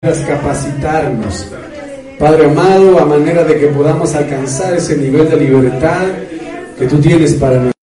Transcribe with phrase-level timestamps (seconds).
[0.00, 1.50] capacitarnos.
[2.20, 6.06] Padre amado, a manera de que podamos alcanzar ese nivel de libertad
[6.78, 7.77] que tú tienes para nosotros.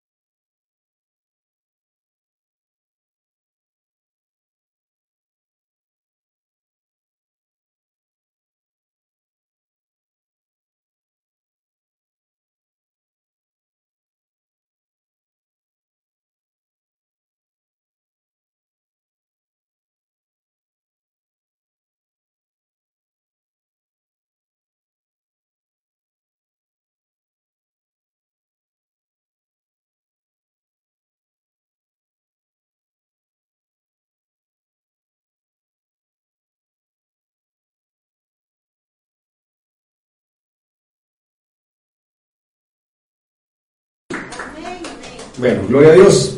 [45.37, 46.37] Bueno, gloria a Dios.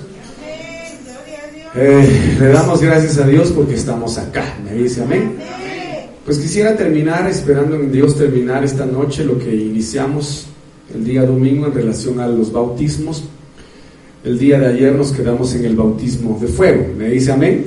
[1.75, 4.57] Eh, le damos gracias a Dios porque estamos acá.
[4.63, 5.37] Me dice amén.
[6.23, 10.45] Pues quisiera terminar, esperando en Dios terminar esta noche lo que iniciamos
[10.93, 13.23] el día domingo en relación a los bautismos.
[14.23, 16.85] El día de ayer nos quedamos en el bautismo de fuego.
[16.95, 17.65] Me dice amén.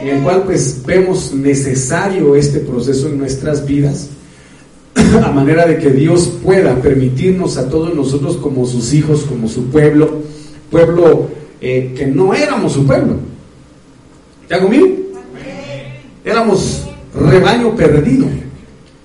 [0.00, 4.08] En el cual pues vemos necesario este proceso en nuestras vidas
[5.22, 9.66] a manera de que Dios pueda permitirnos a todos nosotros como sus hijos, como su
[9.66, 10.18] pueblo,
[10.70, 11.28] pueblo
[11.60, 13.14] eh, que no éramos su pueblo.
[14.48, 14.88] ¿Ya conmigo?
[16.24, 18.26] Éramos rebaño perdido.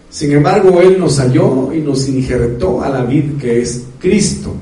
[0.09, 4.53] Sin embargo, Él nos halló y nos injertó a la vid que es Cristo.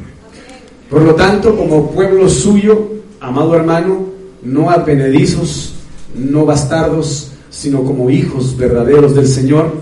[0.90, 4.06] Por lo tanto, como pueblo suyo, amado hermano,
[4.44, 5.74] no advenedizos,
[6.16, 9.74] no bastardos, sino como hijos verdaderos del Señor,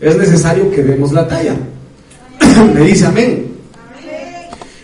[0.00, 1.56] es necesario que demos la talla.
[2.74, 3.46] Me dice amén.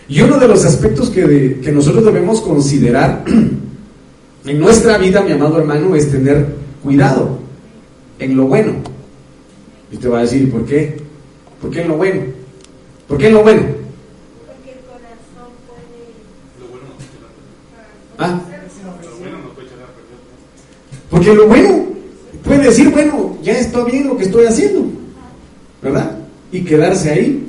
[0.07, 3.23] Y uno de los aspectos que, que nosotros debemos considerar
[4.45, 6.45] en nuestra vida, mi amado hermano, es tener
[6.83, 7.39] cuidado
[8.19, 8.73] en lo bueno.
[9.91, 10.97] Y te va a decir, ¿por qué?
[11.61, 12.21] ¿Por qué en lo bueno?
[13.07, 13.61] ¿Por qué en lo bueno?
[14.45, 15.83] Porque el corazón puede...
[18.17, 18.41] ¿Ah?
[21.09, 21.85] Porque lo bueno
[22.45, 24.85] puede decir, bueno, ya está bien lo que estoy haciendo,
[25.85, 26.17] ¿verdad?
[26.51, 27.47] Y quedarse ahí.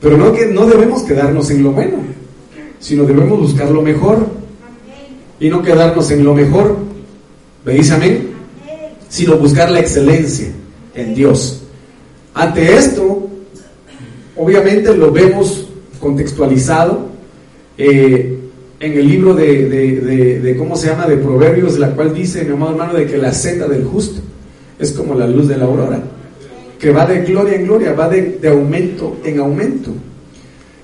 [0.00, 1.98] Pero no, que, no debemos quedarnos en lo bueno,
[2.80, 4.26] sino debemos buscar lo mejor
[5.38, 6.76] y no quedarnos en lo mejor.
[7.64, 8.30] ¿Me dice amén?
[9.08, 10.48] Sino buscar la excelencia
[10.94, 11.62] en Dios.
[12.34, 13.28] Ante esto,
[14.36, 15.68] obviamente lo vemos
[16.00, 17.06] contextualizado
[17.78, 18.38] eh,
[18.80, 22.44] en el libro de, de, de, de, ¿cómo se llama?, de Proverbios, la cual dice,
[22.44, 24.20] mi amado hermano, de que la senda del justo
[24.78, 26.02] es como la luz de la aurora,
[26.78, 29.90] que va de gloria en gloria, va de, de aumento en aumento.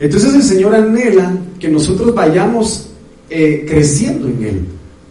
[0.00, 2.88] Entonces el Señor anhela que nosotros vayamos
[3.30, 4.64] eh, creciendo en Él.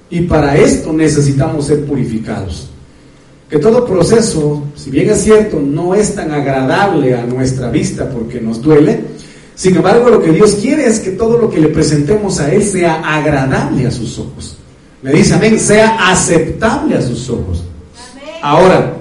[0.09, 2.69] Y para esto necesitamos ser purificados.
[3.49, 8.41] Que todo proceso, si bien es cierto, no es tan agradable a nuestra vista porque
[8.41, 9.01] nos duele,
[9.55, 12.63] sin embargo, lo que Dios quiere es que todo lo que le presentemos a Él
[12.63, 14.57] sea agradable a sus ojos.
[15.01, 17.63] Me dice amén, sea aceptable a sus ojos.
[18.41, 18.97] Ahora,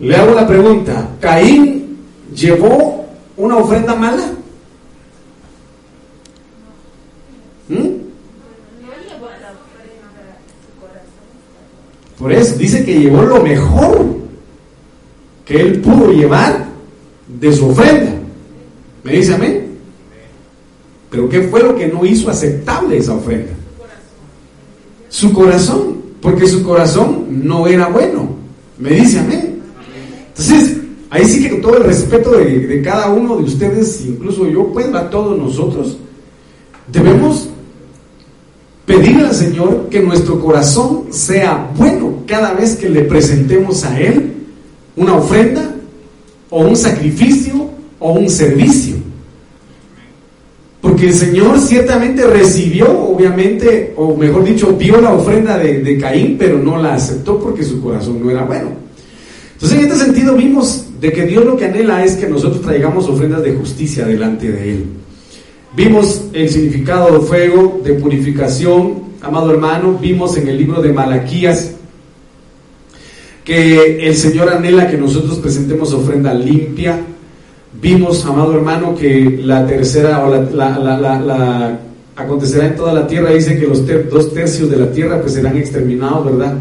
[0.00, 1.98] le hago la pregunta, ¿Caín
[2.34, 3.06] llevó
[3.36, 4.32] una ofrenda mala?
[7.68, 8.04] ¿Mm?
[12.18, 14.06] Por eso dice que llevó lo mejor
[15.44, 16.66] que él pudo llevar
[17.28, 18.12] de su ofrenda.
[19.02, 19.76] ¿Me dice amén?
[21.10, 23.52] Pero ¿qué fue lo que no hizo aceptable esa ofrenda?
[25.08, 28.30] Su corazón, porque su corazón no era bueno.
[28.78, 29.43] ¿Me dice amén?
[30.36, 30.78] Entonces,
[31.10, 34.66] ahí sí que con todo el respeto de, de cada uno de ustedes, incluso yo,
[34.72, 35.96] pues a todos nosotros,
[36.90, 37.48] debemos
[38.84, 44.32] pedirle al Señor que nuestro corazón sea bueno cada vez que le presentemos a Él
[44.96, 45.74] una ofrenda
[46.50, 47.68] o un sacrificio
[47.98, 48.96] o un servicio.
[50.80, 56.36] Porque el Señor ciertamente recibió, obviamente, o mejor dicho, vio la ofrenda de, de, Caín,
[56.38, 58.83] pero no la aceptó porque su corazón no era bueno.
[59.64, 63.08] Entonces, en este sentido, vimos de que Dios lo que anhela es que nosotros traigamos
[63.08, 64.84] ofrendas de justicia delante de Él.
[65.74, 71.76] Vimos el significado de fuego, de purificación, amado hermano, vimos en el libro de Malaquías
[73.42, 77.00] que el Señor anhela que nosotros presentemos ofrenda limpia.
[77.80, 81.78] Vimos, amado hermano, que la tercera o la,
[82.16, 83.30] acontecerá en toda la tierra.
[83.30, 86.54] Dice que los dos tercios de la tierra pues serán exterminados, ¿verdad?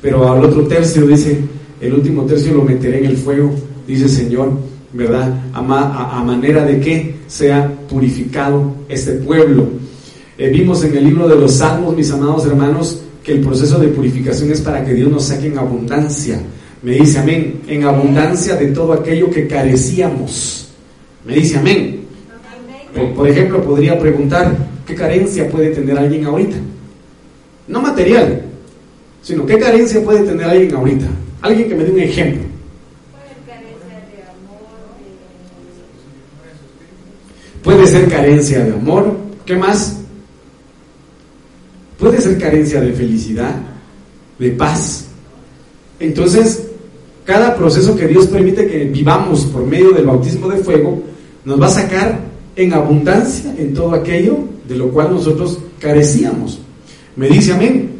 [0.00, 3.54] Pero al otro tercio dice, el último tercio lo meteré en el fuego,
[3.86, 4.52] dice Señor,
[4.92, 5.42] ¿verdad?
[5.52, 5.62] A,
[6.24, 9.68] manera de que sea purificado este pueblo.
[10.36, 13.88] Eh, vimos en el libro de los Salmos, mis amados hermanos, que el proceso de
[13.88, 16.40] purificación es para que Dios nos saque en abundancia.
[16.82, 20.68] Me dice amén, en abundancia de todo aquello que carecíamos.
[21.26, 22.00] Me dice amén.
[23.14, 26.56] Por ejemplo, podría preguntar, ¿qué carencia puede tener alguien ahorita?
[27.68, 28.42] No material,
[29.22, 31.06] sino qué carencia puede tener alguien ahorita.
[31.40, 32.42] Alguien que me dé un ejemplo.
[37.62, 39.16] Puede ser carencia de amor.
[39.44, 39.96] ¿Qué más?
[41.98, 43.56] Puede ser carencia de felicidad,
[44.38, 45.06] de paz.
[46.00, 46.68] Entonces,
[47.24, 51.02] cada proceso que Dios permite que vivamos por medio del bautismo de fuego,
[51.44, 52.20] nos va a sacar
[52.56, 56.60] en abundancia en todo aquello de lo cual nosotros carecíamos.
[57.16, 57.97] Me dice amén.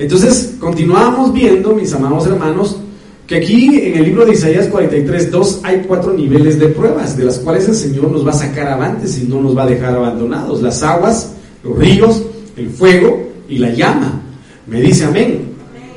[0.00, 2.78] Entonces, continuamos viendo, mis amados hermanos,
[3.26, 7.24] que aquí en el libro de Isaías 43, 2 hay cuatro niveles de pruebas, de
[7.24, 9.94] las cuales el Señor nos va a sacar avantes y no nos va a dejar
[9.94, 10.62] abandonados.
[10.62, 11.32] Las aguas,
[11.62, 12.22] los ríos,
[12.56, 14.22] el fuego y la llama.
[14.66, 15.50] Me dice amén.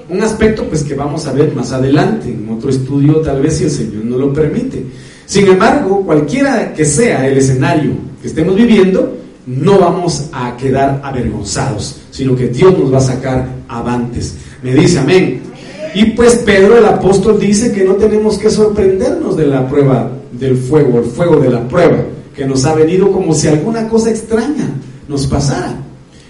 [0.10, 3.64] Un aspecto pues que vamos a ver más adelante, en otro estudio tal vez si
[3.64, 4.84] el Señor no lo permite.
[5.26, 9.16] Sin embargo, cualquiera que sea el escenario que estemos viviendo,
[9.48, 14.36] no vamos a quedar avergonzados, sino que Dios nos va a sacar avantes.
[14.62, 15.42] Me dice amén.
[15.96, 20.56] Y pues Pedro el apóstol dice que no tenemos que sorprendernos de la prueba del
[20.56, 21.98] fuego, el fuego de la prueba,
[22.36, 24.70] que nos ha venido como si alguna cosa extraña
[25.08, 25.76] nos pasara.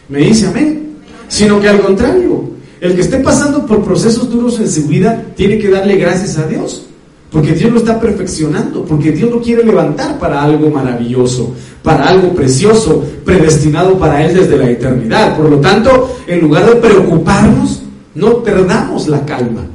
[0.08, 1.00] Me dice amén.
[1.28, 2.50] Sino que al contrario,
[2.80, 6.48] el que esté pasando por procesos duros en su vida tiene que darle gracias a
[6.48, 6.86] Dios.
[7.34, 11.52] Porque Dios lo está perfeccionando, porque Dios lo quiere levantar para algo maravilloso,
[11.82, 15.36] para algo precioso, predestinado para Él desde la eternidad.
[15.36, 17.82] Por lo tanto, en lugar de preocuparnos,
[18.14, 19.66] no perdamos la calma.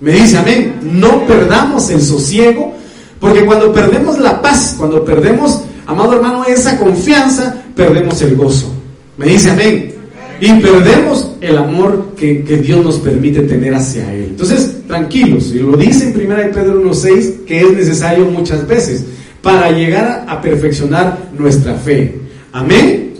[0.00, 2.72] Me dice amén, no perdamos el sosiego,
[3.20, 8.72] porque cuando perdemos la paz, cuando perdemos, amado hermano, esa confianza, perdemos el gozo.
[9.18, 9.94] Me dice amén.
[10.44, 14.30] Y perdemos el amor que, Dios nos permite tener hacia Él.
[14.30, 19.04] Entonces, tranquilos, y lo dice en 1 Pedro 1.6, que es necesario muchas veces
[19.40, 22.18] para llegar a perfeccionar nuestra fe.
[22.50, 23.14] Amén.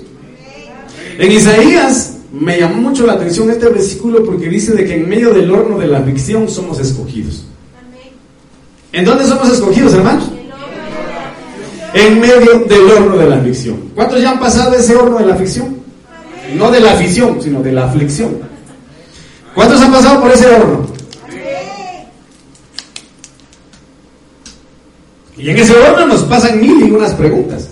[1.17, 5.33] En Isaías me llamó mucho la atención este versículo porque dice de que en medio
[5.33, 7.45] del horno de la aflicción somos escogidos.
[8.91, 10.29] ¿En dónde somos escogidos, hermanos?
[11.95, 13.77] En medio del horno de la aflicción.
[13.95, 15.82] ¿Cuántos ya han pasado ese horno de la aflicción?
[16.55, 18.37] No de la afición, sino de la aflicción.
[19.55, 20.87] ¿Cuántos han pasado por ese horno?
[25.37, 27.71] Y en ese horno nos pasan mil y unas preguntas.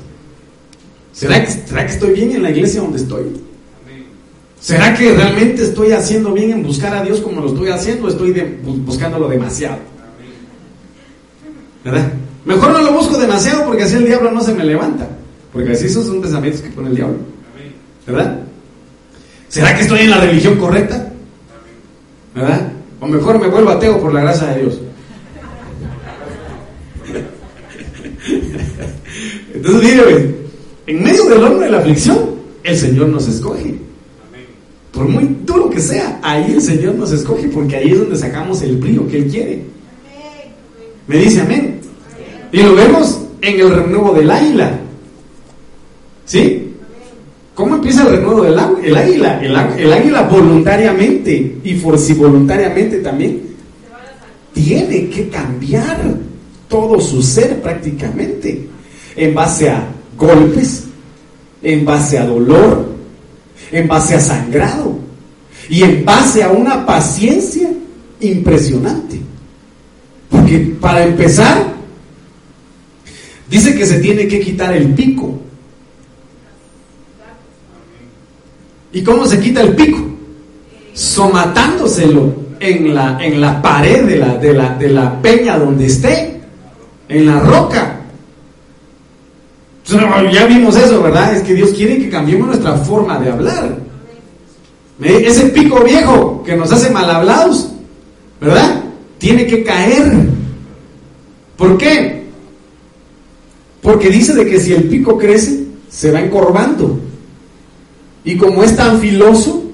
[1.13, 3.25] ¿Será que, ¿Será que estoy bien en la iglesia donde estoy?
[4.61, 8.11] ¿Será que realmente estoy haciendo bien en buscar a Dios como lo estoy haciendo o
[8.11, 9.79] estoy buscándolo demasiado?
[11.85, 12.13] ¿Verdad?
[12.45, 15.09] Mejor no lo busco demasiado porque así el diablo no se me levanta.
[15.53, 17.19] Porque así esos son pensamientos que pone el diablo.
[18.07, 18.41] ¿Verdad?
[19.51, 21.13] ¿Será que estoy en la religión correcta?
[22.37, 22.73] ¿Verdad?
[23.01, 24.81] O mejor me vuelvo ateo por la gracia de Dios.
[29.53, 30.35] Entonces, mire,
[30.87, 32.31] en medio del horno de la aflicción,
[32.63, 33.75] el Señor nos escoge.
[34.93, 38.63] Por muy duro que sea, ahí el Señor nos escoge porque ahí es donde sacamos
[38.63, 39.63] el brillo que Él quiere.
[41.09, 41.81] Me dice amén.
[42.53, 44.79] Y lo vemos en el renuevo del águila.
[46.25, 46.70] ¿Sí?
[47.61, 49.39] ¿Cómo empieza el renuevo del el águila?
[49.77, 53.39] El, águila voluntariamente y voluntariamente también
[54.55, 56.01] tiene que cambiar
[56.69, 58.67] todo su ser prácticamente
[59.15, 59.87] en base a
[60.17, 60.85] golpes,
[61.63, 62.95] en base a dolor,
[63.71, 64.99] en base a sangrado
[65.69, 67.71] y en base a una paciencia
[68.21, 69.21] impresionante.
[70.31, 71.75] Porque para empezar,
[73.51, 75.39] dice que se tiene que quitar el pico
[78.93, 79.99] ¿Y cómo se quita el pico?
[80.95, 86.41] Somatándoselo en la, en la pared de la, de, la, de la peña donde esté,
[87.09, 87.97] en la roca.
[90.33, 91.35] Ya vimos eso, ¿verdad?
[91.35, 93.77] Es que Dios quiere que cambiemos nuestra forma de hablar.
[95.03, 97.71] Ese pico viejo que nos hace mal hablados,
[98.41, 98.83] ¿verdad?
[99.19, 100.13] Tiene que caer.
[101.57, 102.27] ¿Por qué?
[103.83, 107.01] Porque dice de que si el pico crece, se va encorvando.
[108.25, 109.65] Y como es tan filoso,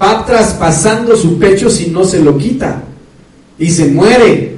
[0.00, 2.82] va traspasando su pecho si no se lo quita.
[3.58, 4.56] Y se muere.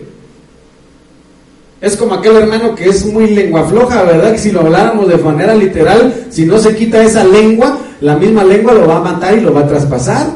[1.80, 4.32] Es como aquel hermano que es muy lengua floja, ¿verdad?
[4.32, 8.42] Que si lo habláramos de manera literal, si no se quita esa lengua, la misma
[8.42, 10.26] lengua lo va a matar y lo va a traspasar.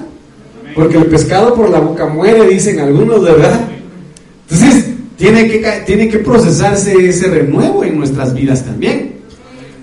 [0.75, 3.61] Porque el pescado por la boca muere, dicen algunos, ¿verdad?
[4.49, 4.87] Entonces,
[5.17, 9.17] tiene que, tiene que procesarse ese renuevo en nuestras vidas también.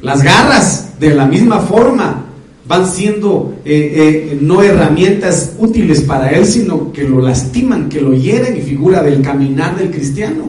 [0.02, 2.26] Las garras, de la misma forma,
[2.70, 8.14] van siendo eh, eh, no herramientas útiles para él, sino que lo lastiman, que lo
[8.14, 10.46] hieren y figura del caminar del cristiano.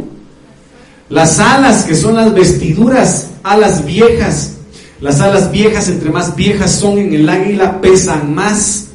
[1.08, 4.58] Las alas, que son las vestiduras, alas viejas.
[5.00, 8.88] Las alas viejas, entre más viejas son en el águila, pesan más.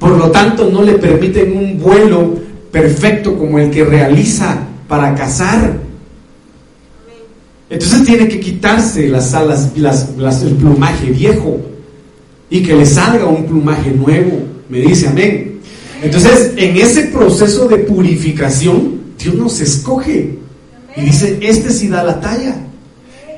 [0.00, 2.34] Por lo tanto, no le permiten un vuelo
[2.72, 5.78] perfecto como el que realiza para cazar.
[7.70, 11.75] Entonces tiene que quitarse las alas, las, el plumaje viejo
[12.50, 14.42] y que le salga un plumaje nuevo.
[14.68, 15.60] Me dice amén.
[16.02, 20.36] Entonces, en ese proceso de purificación, Dios nos escoge.
[20.96, 22.56] Y dice, este sí da la talla.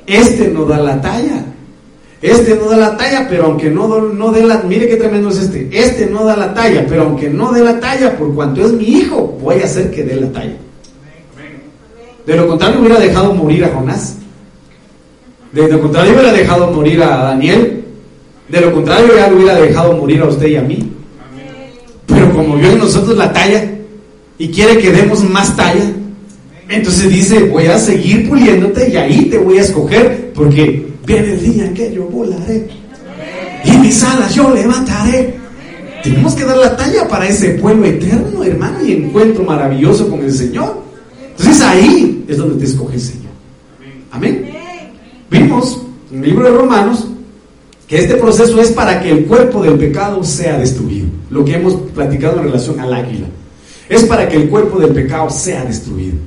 [0.06, 1.44] Este no da la talla.
[2.20, 4.62] Este no da la talla, pero aunque no, no dé la...
[4.62, 5.68] Mire qué tremendo es este.
[5.72, 8.86] Este no da la talla, pero aunque no dé la talla, por cuanto es mi
[8.86, 10.56] hijo, voy a hacer que dé la talla.
[12.26, 14.16] De lo contrario hubiera dejado morir a Jonás.
[15.52, 17.77] De lo contrario hubiera dejado morir a Daniel.
[18.48, 20.90] De lo contrario ya lo hubiera dejado morir a usted y a mí.
[22.06, 23.70] Pero como vio en nosotros la talla
[24.38, 25.92] y quiere que demos más talla,
[26.68, 31.42] entonces dice, voy a seguir puliéndote y ahí te voy a escoger, porque viene el
[31.42, 32.68] día que yo volaré
[33.64, 35.34] y mis alas yo levantaré.
[36.02, 40.32] Tenemos que dar la talla para ese pueblo eterno, hermano, y encuentro maravilloso con el
[40.32, 40.82] Señor.
[41.36, 43.32] Entonces ahí es donde te escoge el Señor.
[44.10, 44.50] Amén.
[45.30, 47.07] Vimos en el libro de Romanos
[47.88, 51.08] que este proceso es para que el cuerpo del pecado sea destruido.
[51.30, 53.26] Lo que hemos platicado en relación al águila.
[53.88, 56.18] Es para que el cuerpo del pecado sea destruido.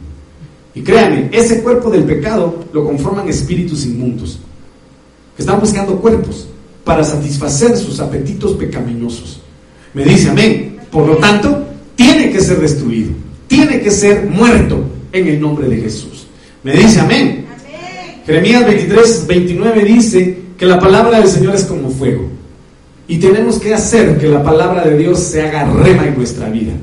[0.74, 4.40] Y créanme, ese cuerpo del pecado lo conforman espíritus inmundos,
[5.36, 6.48] que están buscando cuerpos
[6.84, 9.42] para satisfacer sus apetitos pecaminosos.
[9.94, 10.80] Me dice amén.
[10.90, 11.64] Por lo tanto,
[11.96, 13.12] tiene que ser destruido,
[13.48, 16.26] tiene que ser muerto en el nombre de Jesús.
[16.64, 17.46] Me dice amén.
[18.26, 22.30] Jeremías 23, 29 dice que la palabra del Señor es como fuego.
[23.08, 26.74] Y tenemos que hacer que la palabra de Dios se haga rema en nuestra vida,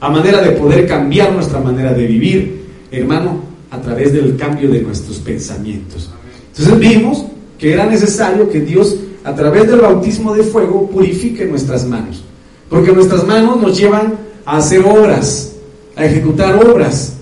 [0.00, 4.80] a manera de poder cambiar nuestra manera de vivir, hermano, a través del cambio de
[4.80, 6.08] nuestros pensamientos.
[6.56, 7.26] Entonces vimos
[7.58, 12.24] que era necesario que Dios, a través del bautismo de fuego, purifique nuestras manos.
[12.70, 14.14] Porque nuestras manos nos llevan
[14.46, 15.52] a hacer obras,
[15.96, 17.12] a ejecutar obras.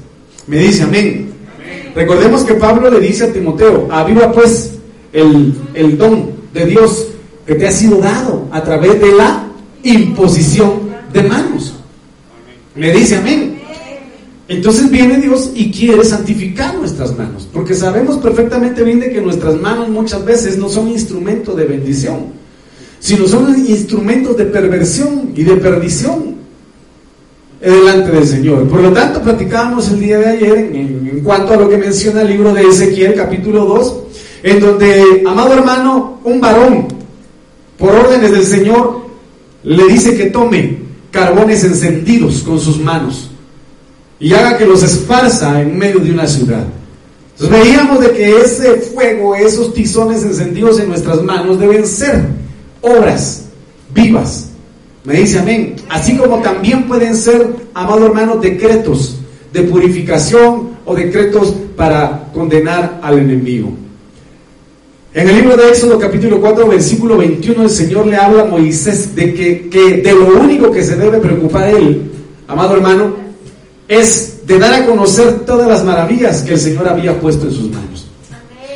[0.46, 1.32] Me dice amén.
[1.96, 4.75] Recordemos que Pablo le dice a Timoteo, aviva pues
[5.16, 7.06] el, el don de Dios
[7.46, 9.46] que te ha sido dado a través de la
[9.82, 11.75] imposición de manos.
[12.75, 13.56] Me dice amén.
[14.49, 19.56] Entonces viene Dios y quiere santificar nuestras manos, porque sabemos perfectamente bien de que nuestras
[19.56, 22.26] manos muchas veces no son instrumentos de bendición,
[23.00, 26.37] sino son instrumentos de perversión y de perdición
[27.61, 28.68] delante del Señor.
[28.68, 32.23] Por lo tanto, platicábamos el día de ayer en, en cuanto a lo que menciona
[32.23, 34.05] el libro de Ezequiel, capítulo 2,
[34.47, 36.87] en donde, amado hermano, un varón,
[37.76, 39.00] por órdenes del Señor,
[39.65, 40.79] le dice que tome
[41.11, 43.29] carbones encendidos con sus manos
[44.21, 46.65] y haga que los esparza en medio de una ciudad.
[47.33, 52.25] Entonces veíamos de que ese fuego, esos tizones encendidos en nuestras manos deben ser
[52.83, 53.47] obras
[53.93, 54.50] vivas.
[55.03, 55.75] Me dice amén.
[55.88, 59.17] Así como también pueden ser, amado hermano, decretos
[59.53, 63.86] de purificación o decretos para condenar al enemigo.
[65.16, 69.16] En el libro de Éxodo capítulo 4 versículo 21 el Señor le habla a Moisés
[69.16, 72.02] de que, que de lo único que se debe preocupar él,
[72.46, 73.16] amado hermano,
[73.88, 77.70] es de dar a conocer todas las maravillas que el Señor había puesto en sus
[77.70, 78.06] manos.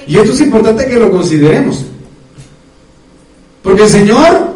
[0.06, 1.85] Y esto es importante que lo consideremos.
[3.62, 4.54] Porque el Señor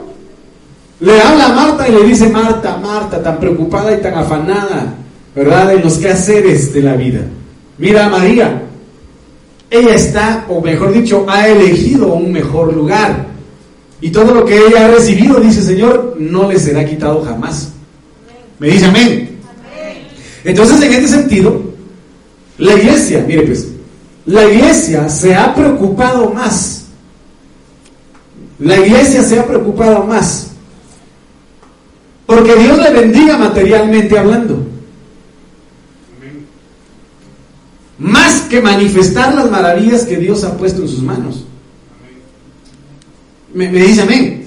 [1.00, 4.94] le habla a Marta y le dice, Marta, Marta, tan preocupada y tan afanada,
[5.36, 5.74] ¿verdad?
[5.74, 7.20] En los quehaceres de la vida.
[7.76, 8.63] Mira a María.
[9.74, 13.26] Ella está, o mejor dicho, ha elegido un mejor lugar.
[14.00, 17.72] Y todo lo que ella ha recibido, dice el Señor, no le será quitado jamás.
[18.60, 19.36] Me dice amén.
[20.44, 21.60] Entonces, en este sentido,
[22.58, 23.66] la iglesia, mire pues,
[24.26, 26.84] la iglesia se ha preocupado más.
[28.60, 30.52] La iglesia se ha preocupado más.
[32.26, 34.73] Porque Dios le bendiga materialmente hablando.
[37.98, 41.44] Más que manifestar las maravillas que Dios ha puesto en sus manos.
[43.52, 44.44] Me, dice amén.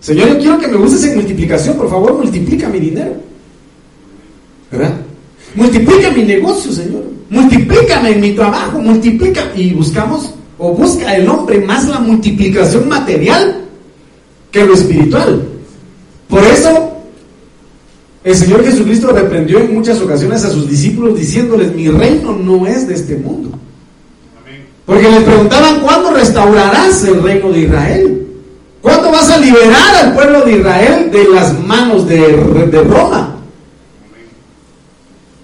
[0.00, 1.76] Señor, yo quiero que me uses en multiplicación.
[1.76, 3.14] Por favor, multiplica mi dinero.
[4.70, 4.94] ¿Verdad?
[5.54, 7.04] Multiplica mi negocio, Señor.
[7.30, 9.50] Multiplícame en mi trabajo, multiplica.
[9.56, 13.64] Y buscamos, o busca el hombre más la multiplicación material
[14.50, 15.42] que lo espiritual.
[16.28, 16.87] Por eso,
[18.28, 22.86] el Señor Jesucristo reprendió en muchas ocasiones a sus discípulos diciéndoles, mi reino no es
[22.86, 23.58] de este mundo.
[24.84, 28.26] Porque les preguntaban, ¿cuándo restaurarás el reino de Israel?
[28.82, 32.18] ¿Cuándo vas a liberar al pueblo de Israel de las manos de,
[32.70, 33.34] de Roma?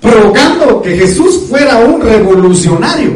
[0.02, 3.12] Provocando que Jesús fuera un revolucionario.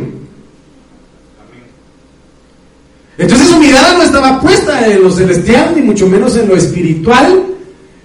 [3.18, 7.48] Entonces su mirada no estaba puesta en lo celestial, ni mucho menos en lo espiritual,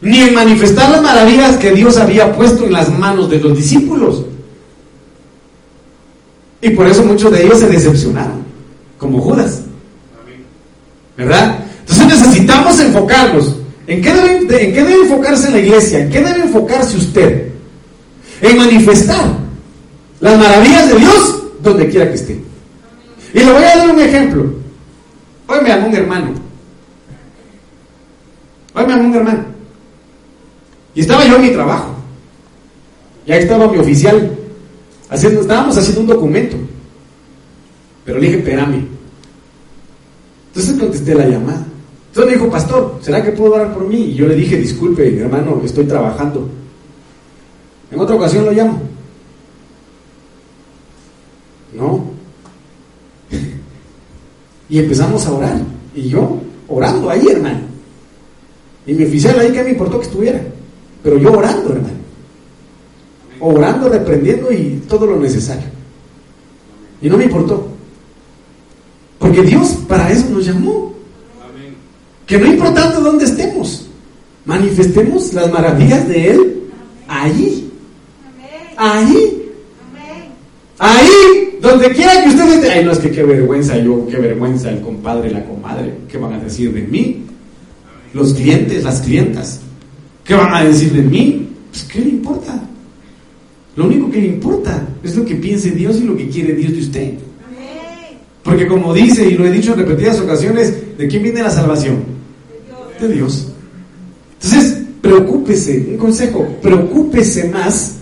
[0.03, 4.25] ni en manifestar las maravillas que Dios había puesto en las manos de los discípulos.
[6.61, 8.43] Y por eso muchos de ellos se decepcionaron,
[8.97, 9.61] como Judas.
[11.15, 11.57] ¿Verdad?
[11.79, 13.55] Entonces necesitamos enfocarnos.
[13.87, 15.99] ¿En qué, debe, ¿En qué debe enfocarse la iglesia?
[15.99, 17.47] ¿En qué debe enfocarse usted?
[18.41, 19.25] En manifestar
[20.19, 22.41] las maravillas de Dios donde quiera que esté.
[23.33, 24.53] Y le voy a dar un ejemplo.
[25.47, 26.33] Hoy me llamó un hermano.
[28.73, 29.52] Hoy me llamó un hermano.
[30.95, 31.95] Y estaba yo en mi trabajo.
[33.25, 34.37] Y ahí estaba mi oficial.
[35.09, 36.57] Haciendo, estábamos haciendo un documento.
[38.05, 38.87] Pero le dije, espérame.
[40.47, 41.65] Entonces contesté la llamada.
[42.09, 43.97] Entonces me dijo, pastor, ¿será que puedo orar por mí?
[43.97, 46.47] Y yo le dije, disculpe, hermano, estoy trabajando.
[47.91, 48.81] En otra ocasión lo llamo.
[51.75, 52.05] No.
[54.69, 55.59] y empezamos a orar.
[55.95, 57.61] Y yo orando ahí, hermano.
[58.85, 60.41] Y mi oficial ahí que me importó que estuviera.
[61.03, 61.93] Pero yo orando, hermano.
[63.39, 65.67] Orando, reprendiendo y todo lo necesario.
[67.01, 67.67] Y no me importó.
[69.19, 70.93] Porque Dios para eso nos llamó.
[72.25, 73.87] Que no importando dónde estemos,
[74.45, 76.63] manifestemos las maravillas de Él
[77.07, 77.69] ahí.
[78.77, 79.39] Ahí.
[80.79, 82.71] Ahí, donde quiera que ustedes estén.
[82.71, 85.93] Ay, no es que qué vergüenza yo, qué vergüenza el compadre, la comadre.
[86.09, 87.23] ¿Qué van a decir de mí?
[88.13, 89.61] Los clientes, las clientas.
[90.23, 91.49] ¿Qué van a decir de mí?
[91.69, 92.61] Pues, ¿qué le importa?
[93.75, 96.73] Lo único que le importa es lo que piense Dios y lo que quiere Dios
[96.73, 97.13] de usted.
[98.43, 102.03] Porque como dice, y lo he dicho en repetidas ocasiones, ¿de quién viene la salvación?
[102.99, 103.47] De Dios.
[104.41, 107.95] Entonces, preocúpese, un consejo, preocúpese más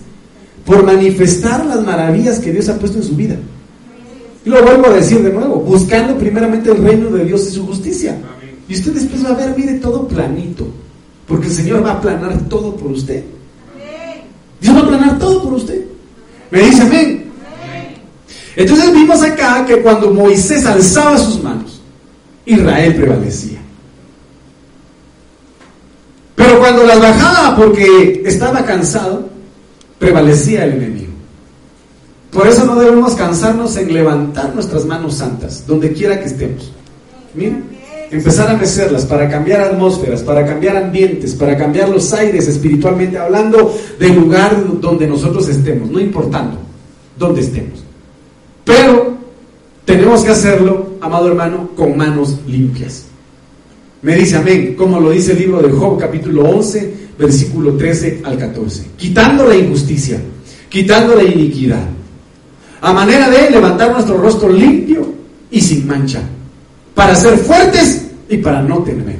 [0.66, 3.36] por manifestar las maravillas que Dios ha puesto en su vida.
[4.44, 7.66] Y lo vuelvo a decir de nuevo, buscando primeramente el reino de Dios y su
[7.66, 8.18] justicia.
[8.68, 10.66] Y usted después va a ver, mire, todo planito.
[11.32, 13.24] Porque el Señor va a planar todo por usted.
[14.60, 15.82] Dios va a planar todo por usted.
[16.50, 17.24] Me dice amén.
[18.54, 21.80] Entonces vimos acá que cuando Moisés alzaba sus manos,
[22.44, 23.60] Israel prevalecía.
[26.34, 29.26] Pero cuando las bajaba porque estaba cansado,
[29.98, 31.12] prevalecía el enemigo.
[32.30, 36.70] Por eso no debemos cansarnos en levantar nuestras manos santas, donde quiera que estemos.
[37.32, 37.71] Miren,
[38.12, 43.74] empezar a mecerlas para cambiar atmósferas, para cambiar ambientes, para cambiar los aires espiritualmente hablando
[43.98, 46.58] del lugar donde nosotros estemos, no importando
[47.18, 47.82] dónde estemos.
[48.64, 49.16] Pero
[49.86, 53.06] tenemos que hacerlo, amado hermano, con manos limpias.
[54.02, 58.36] Me dice amén, como lo dice el libro de Job capítulo 11, versículo 13 al
[58.36, 58.90] 14.
[58.96, 60.20] Quitando la injusticia,
[60.68, 61.86] quitando la iniquidad.
[62.82, 65.06] A manera de levantar nuestro rostro limpio
[65.50, 66.20] y sin mancha.
[66.94, 69.16] Para ser fuertes y para no temer.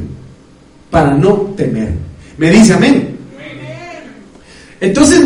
[0.91, 1.93] Para no temer.
[2.39, 3.17] Me dice amén.
[4.81, 5.21] Entonces,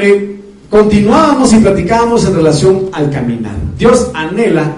[0.00, 0.36] eh,
[0.68, 3.56] continuábamos y platicábamos en relación al caminar.
[3.78, 4.74] Dios anhela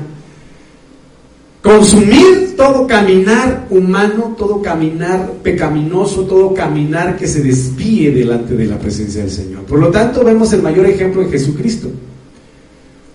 [1.62, 8.78] consumir todo caminar humano, todo caminar pecaminoso, todo caminar que se desvíe delante de la
[8.78, 9.62] presencia del Señor.
[9.62, 11.88] Por lo tanto, vemos el mayor ejemplo en Jesucristo.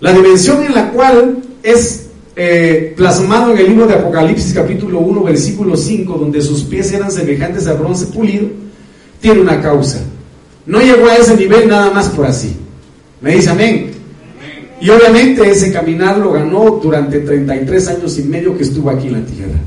[0.00, 2.05] La dimensión en la cual es
[2.38, 7.10] eh, plasmado en el libro de Apocalipsis capítulo 1, versículo 5, donde sus pies eran
[7.10, 8.48] semejantes a bronce pulido,
[9.22, 10.00] tiene una causa.
[10.66, 12.54] No llegó a ese nivel nada más por así.
[13.22, 13.90] Me dice amén.
[14.82, 19.14] Y obviamente ese caminar lo ganó durante 33 años y medio que estuvo aquí en
[19.14, 19.58] la tierra.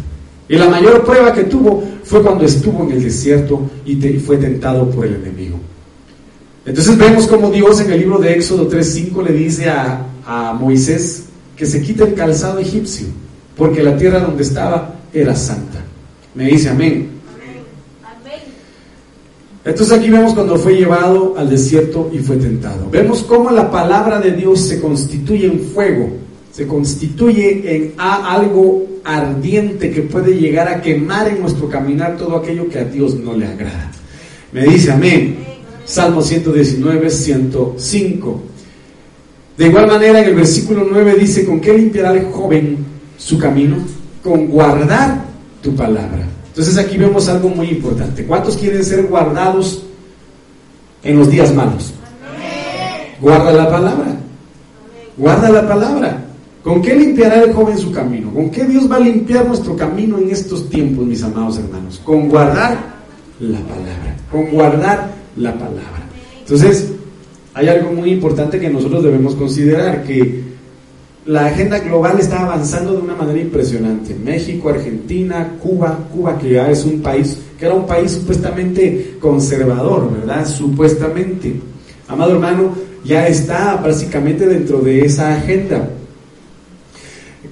[0.48, 4.88] Y la mayor prueba que tuvo fue cuando estuvo en el desierto y fue tentado
[4.92, 5.58] por el enemigo.
[6.68, 11.29] Entonces vemos como Dios en el libro de Éxodo 3.5 le dice a, a Moisés
[11.60, 13.08] que se quite el calzado egipcio,
[13.58, 15.84] porque la tierra donde estaba era santa.
[16.34, 17.10] Me dice amén.
[19.66, 22.90] Entonces aquí vemos cuando fue llevado al desierto y fue tentado.
[22.90, 26.10] Vemos cómo la palabra de Dios se constituye en fuego,
[26.54, 32.70] se constituye en algo ardiente que puede llegar a quemar en nuestro caminar todo aquello
[32.70, 33.92] que a Dios no le agrada.
[34.54, 35.38] Me dice amén.
[35.84, 38.49] Salmo 119, 105.
[39.60, 42.78] De igual manera en el versículo 9 dice, ¿con qué limpiará el joven
[43.18, 43.76] su camino?
[44.24, 45.26] Con guardar
[45.62, 46.26] tu palabra.
[46.48, 48.26] Entonces aquí vemos algo muy importante.
[48.26, 49.84] ¿Cuántos quieren ser guardados
[51.04, 51.94] en los días malos?
[53.20, 54.16] Guarda la palabra.
[55.18, 56.24] Guarda la palabra.
[56.64, 58.34] ¿Con qué limpiará el joven su camino?
[58.34, 62.00] ¿Con qué Dios va a limpiar nuestro camino en estos tiempos, mis amados hermanos?
[62.06, 62.78] Con guardar
[63.42, 66.08] la palabra, con guardar la palabra.
[66.40, 66.94] Entonces,
[67.60, 70.44] hay algo muy importante que nosotros debemos considerar, que
[71.26, 74.16] la agenda global está avanzando de una manera impresionante.
[74.16, 80.10] México, Argentina, Cuba, Cuba que ya es un país, que era un país supuestamente conservador,
[80.10, 80.48] ¿verdad?
[80.48, 81.54] Supuestamente.
[82.08, 85.90] Amado hermano, ya está básicamente dentro de esa agenda.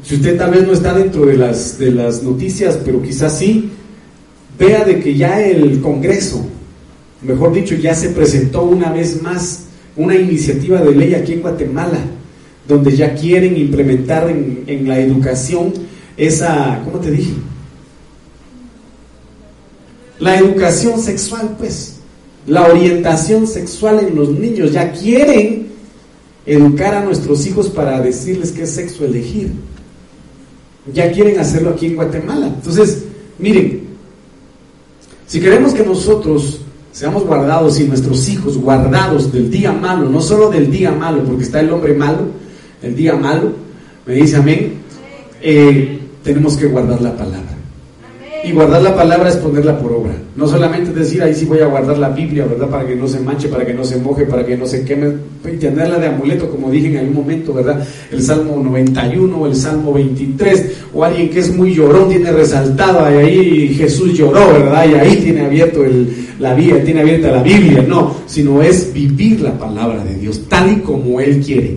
[0.04, 3.70] Si usted tal vez no está dentro de las, de las noticias, pero quizás sí,
[4.58, 6.46] vea de que ya el Congreso,
[7.24, 9.67] mejor dicho, ya se presentó una vez más
[9.98, 12.00] una iniciativa de ley aquí en Guatemala,
[12.68, 15.74] donde ya quieren implementar en, en la educación
[16.16, 17.34] esa, ¿cómo te dije?
[20.20, 21.98] La educación sexual, pues,
[22.48, 25.68] la orientación sexual en los niños, ya quieren
[26.46, 29.52] educar a nuestros hijos para decirles qué sexo elegir.
[30.94, 32.48] Ya quieren hacerlo aquí en Guatemala.
[32.48, 33.04] Entonces,
[33.38, 33.82] miren,
[35.28, 36.62] si queremos que nosotros
[36.98, 41.44] seamos guardados y nuestros hijos guardados del día malo, no solo del día malo, porque
[41.44, 42.22] está el hombre malo,
[42.82, 43.52] el día malo,
[44.04, 44.74] me dice amén,
[45.40, 47.57] eh, tenemos que guardar la palabra.
[48.48, 50.14] Y guardar la palabra es ponerla por obra.
[50.38, 52.70] No solamente decir, ahí sí voy a guardar la Biblia, ¿verdad?
[52.70, 55.16] Para que no se manche, para que no se moje, para que no se queme.
[55.52, 57.86] Y tenerla de amuleto, como dije en algún momento, ¿verdad?
[58.10, 63.76] El Salmo 91, el Salmo 23, o alguien que es muy llorón tiene resaltado, ahí
[63.78, 64.86] Jesús lloró, ¿verdad?
[64.90, 65.84] Y ahí tiene abierto
[66.40, 67.84] la vía, tiene abierta la Biblia.
[67.86, 71.76] No, sino es vivir la palabra de Dios, tal y como Él quiere.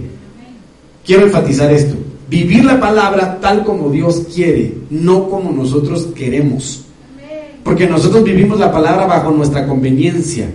[1.04, 1.96] Quiero enfatizar esto.
[2.30, 6.84] Vivir la palabra tal como Dios quiere, no como nosotros queremos.
[7.64, 10.48] Porque nosotros vivimos la palabra bajo nuestra conveniencia,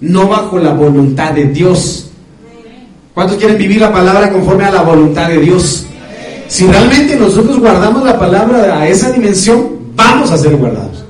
[0.00, 2.10] no bajo la voluntad de Dios.
[3.12, 5.86] ¿Cuántos quieren vivir la palabra conforme a la voluntad de Dios?
[6.48, 11.04] Si realmente nosotros guardamos la palabra a esa dimensión, vamos a ser guardados.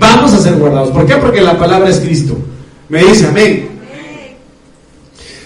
[0.00, 0.90] Vamos a ser guardados.
[0.90, 1.16] ¿Por qué?
[1.16, 2.34] Porque la palabra es Cristo.
[2.88, 3.68] Me dice amén.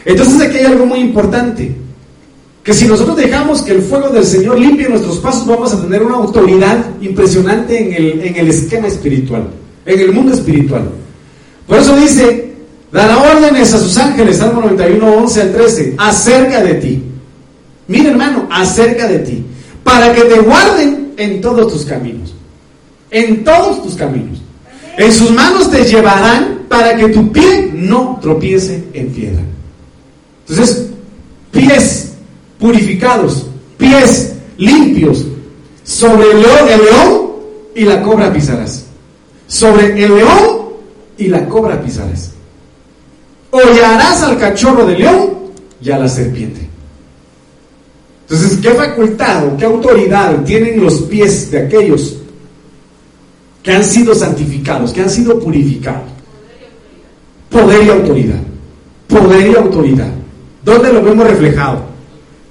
[0.05, 1.88] Entonces aquí hay algo muy importante.
[2.69, 6.03] Que si nosotros dejamos que el fuego del Señor limpie nuestros pasos, vamos a tener
[6.03, 9.49] una autoridad impresionante en el, en el esquema espiritual,
[9.87, 10.83] en el mundo espiritual.
[11.67, 12.53] Por eso dice,
[12.93, 17.03] dará órdenes a sus ángeles, Salmo 91, 11 al 13, acerca de ti.
[17.87, 19.43] Mira hermano, acerca de ti,
[19.83, 22.35] para que te guarden en todos tus caminos,
[23.11, 24.43] en todos tus caminos.
[24.99, 29.41] En sus manos te llevarán para que tu pie no tropiece en piedra.
[30.47, 30.89] Entonces,
[31.51, 32.09] pies
[32.59, 35.25] purificados, pies limpios,
[35.85, 37.29] sobre el león,
[37.79, 38.87] y la cobra pisarás.
[39.47, 40.59] Sobre el león
[41.17, 42.33] y la cobra pisarás.
[43.51, 45.31] Hollarás al cachorro de león
[45.81, 46.69] y a la serpiente.
[48.23, 52.19] Entonces, ¿qué facultad o qué autoridad tienen los pies de aquellos
[53.63, 56.11] que han sido santificados, que han sido purificados?
[57.49, 58.41] Poder y autoridad.
[59.07, 60.11] Poder y autoridad.
[60.65, 61.88] ¿Dónde lo vemos reflejado?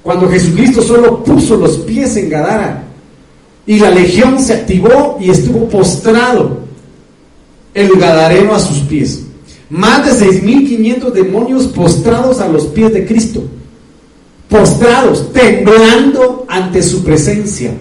[0.08, 2.82] Cuando Jesucristo solo puso los pies en Gadara
[3.66, 6.60] y la legión se activó y estuvo postrado
[7.74, 9.24] el Gadareno a sus pies.
[9.70, 13.44] Más de 6.500 demonios postrados a los pies de Cristo.
[14.48, 17.74] Postrados, temblando ante su presencia.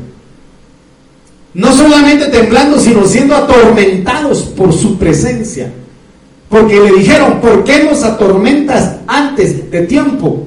[1.54, 5.72] No solamente temblando, sino siendo atormentados por su presencia.
[6.48, 10.45] Porque le dijeron, ¿por qué nos atormentas antes de tiempo?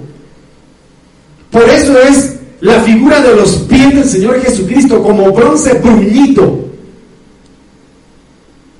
[1.51, 6.65] Por eso es la figura de los pies del Señor Jesucristo como bronce bruñito.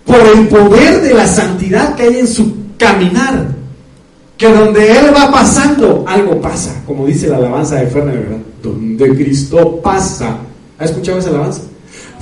[0.06, 3.48] Por el poder de la santidad que hay en su caminar.
[4.38, 6.82] Que donde Él va pasando, algo pasa.
[6.86, 8.44] Como dice la alabanza de Fernández, ¿verdad?
[8.64, 10.38] Donde Cristo pasa.
[10.78, 11.62] ¿Ha escuchado esa alabanza?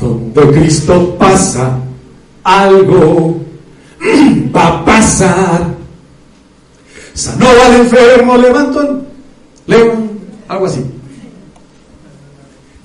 [0.02, 1.78] Donde Cristo pasa,
[2.44, 3.40] algo
[4.56, 5.68] va a pasar.
[7.14, 9.02] Sanó al enfermo, levantó,
[9.66, 10.17] levantó
[10.48, 10.84] algo así.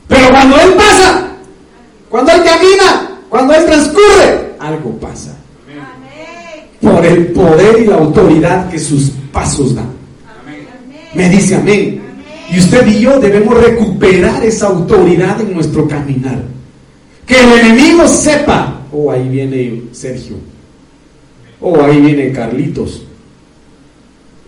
[0.08, 1.28] Pero cuando Él pasa,
[2.08, 5.36] cuando Él camina, cuando Él transcurre, algo pasa.
[6.80, 9.92] Por el poder y la autoridad que sus pasos dan.
[11.14, 12.02] Me dice amén.
[12.50, 16.42] Y usted y yo debemos recuperar esa autoridad en nuestro caminar.
[17.26, 20.36] Que el enemigo sepa, oh, ahí viene Sergio.
[21.60, 23.02] Oh, ahí viene Carlitos.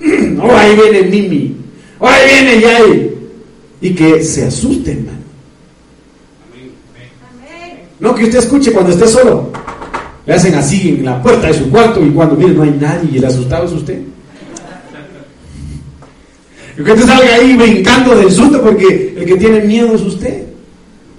[0.42, 1.53] Oh, ahí viene Mimi.
[2.00, 3.14] Ahí viene Yay.
[3.80, 5.24] Y que se asusten, hermano.
[8.00, 9.50] No que usted escuche cuando esté solo.
[10.26, 13.10] Le hacen así en la puerta de su cuarto y cuando mire no hay nadie
[13.12, 14.00] y el asustado es usted.
[16.78, 20.44] Y que usted salga ahí brincando del susto porque el que tiene miedo es usted.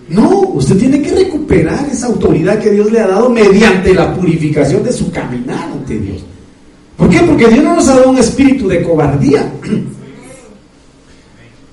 [0.09, 4.83] No, usted tiene que recuperar esa autoridad que Dios le ha dado mediante la purificación
[4.83, 6.23] de su caminar ante Dios.
[6.97, 7.19] ¿Por qué?
[7.19, 9.51] Porque Dios no nos ha dado un espíritu de cobardía.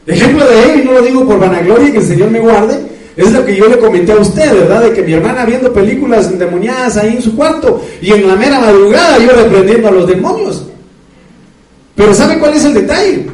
[0.07, 2.81] Ejemplo de él, y no lo digo por vanagloria, que el Señor me guarde,
[3.17, 4.83] es lo que yo le comenté a usted, ¿verdad?
[4.83, 8.59] De que mi hermana viendo películas endemoniadas ahí en su cuarto y en la mera
[8.59, 10.67] madrugada yo reprendiendo a los demonios.
[11.95, 13.27] Pero ¿sabe cuál es el detalle?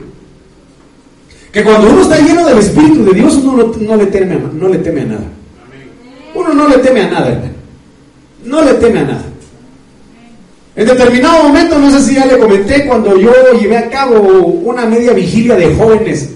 [1.53, 4.79] Que cuando uno está lleno del Espíritu de Dios, uno no, le, teme no le
[4.79, 5.27] teme a nada.
[6.35, 7.53] Uno no le teme a nada, hermano.
[8.45, 9.25] No le teme a nada.
[10.77, 14.87] En determinado momento, no sé si ya le comenté, cuando yo llevé a cabo una
[14.87, 16.31] media vigilia de jóvenes,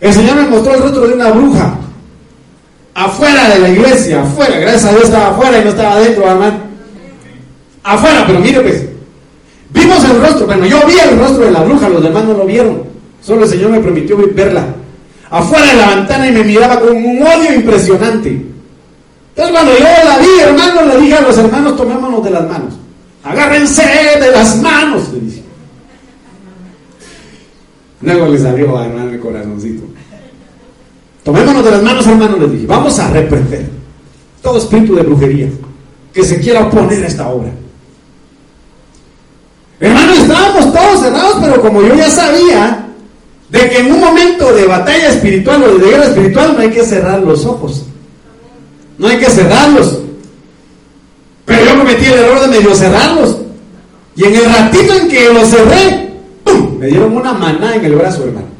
[0.00, 1.74] el Señor me mostró el rostro de una bruja
[2.94, 6.56] afuera de la iglesia, afuera, gracias a Dios estaba afuera y no estaba adentro, hermano.
[7.84, 8.84] Afuera, pero mire pues,
[9.70, 12.44] vimos el rostro, bueno, yo vi el rostro de la bruja, los demás no lo
[12.44, 12.82] vieron,
[13.22, 14.66] solo el Señor me permitió verla.
[15.30, 18.30] Afuera de la ventana y me miraba con un odio impresionante.
[18.30, 22.74] Entonces cuando yo la vi, hermano, le dije a los hermanos, tomémonos de las manos.
[23.22, 23.82] Agárrense
[24.20, 25.42] de las manos, le dije.
[28.00, 29.84] Luego le salió a el corazoncito.
[31.24, 32.66] Tomémonos de las manos, hermano, les dije.
[32.66, 33.68] Vamos a reprender
[34.40, 35.48] todo espíritu de brujería
[36.12, 37.50] que se quiera oponer a esta obra.
[39.80, 42.86] Hermano, estábamos todos cerrados, pero como yo ya sabía
[43.48, 46.84] de que en un momento de batalla espiritual o de guerra espiritual no hay que
[46.84, 47.84] cerrar los ojos.
[48.98, 49.98] No hay que cerrarlos.
[51.44, 53.36] Pero yo cometí el error de medio cerrarlos.
[54.16, 56.07] Y en el ratito en que los cerré,
[56.78, 58.58] me dieron una maná en el brazo, hermano.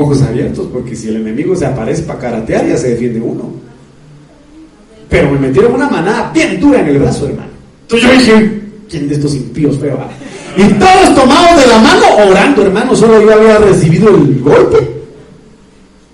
[0.00, 3.50] ojos abiertos, porque si el enemigo se aparece para karatear, ya se defiende uno.
[5.08, 7.50] Pero me metieron una manada bien dura en el brazo, hermano.
[7.82, 9.98] Entonces yo dije, ¿quién de estos impíos feo?
[10.56, 14.78] Y todos tomados de la mano, orando, hermano, solo yo había recibido el golpe.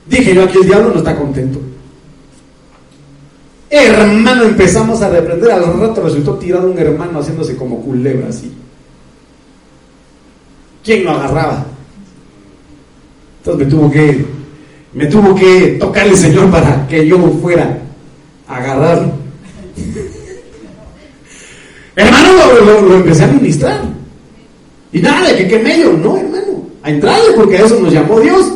[0.07, 1.61] Dije yo, aquí el diablo no está contento.
[3.77, 5.51] Hermano, empezamos a reprender.
[5.51, 8.53] Al rato resultó tirado un hermano haciéndose como culebra así.
[10.85, 11.67] ¿Quién lo agarraba?
[13.39, 14.25] Entonces me tuvo que,
[14.93, 17.77] me tuvo que tocar el Señor para que yo fuera
[18.47, 19.11] a agarrarlo.
[21.97, 22.29] Hermano,
[22.83, 23.81] lo, empecé a ministrar.
[24.93, 26.65] Y nada, que qué medio, no, hermano.
[26.83, 28.53] A entrarle, porque a eso nos llamó Dios.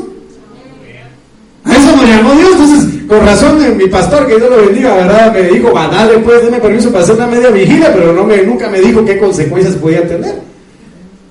[1.65, 2.53] A eso nos llamó Dios.
[2.53, 5.33] Entonces, con razón, mi pastor, que Dios lo bendiga, ¿verdad?
[5.33, 8.43] Me dijo, va, dale, pues, déme permiso para hacer una media vigilia, pero no me,
[8.43, 10.37] nunca me dijo qué consecuencias podía tener.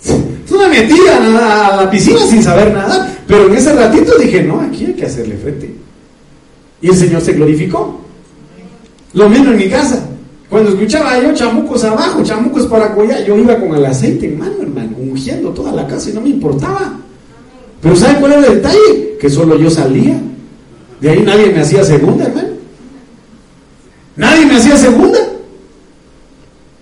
[0.03, 3.15] Es una mentira a la piscina sin saber nada.
[3.27, 5.75] Pero en ese ratito dije, no, aquí hay que hacerle frente.
[6.81, 7.99] Y el Señor se glorificó.
[9.13, 10.03] Lo mismo en mi casa.
[10.49, 14.55] Cuando escuchaba yo chamucos abajo, chamucos para collar, yo iba con el aceite en mano,
[14.61, 16.93] hermano, ungiendo toda la casa y no me importaba.
[17.81, 19.17] Pero ¿sabe cuál era el detalle?
[19.19, 20.17] Que solo yo salía.
[21.01, 22.49] De ahí nadie me hacía segunda, hermano.
[24.15, 25.19] Nadie me hacía segunda.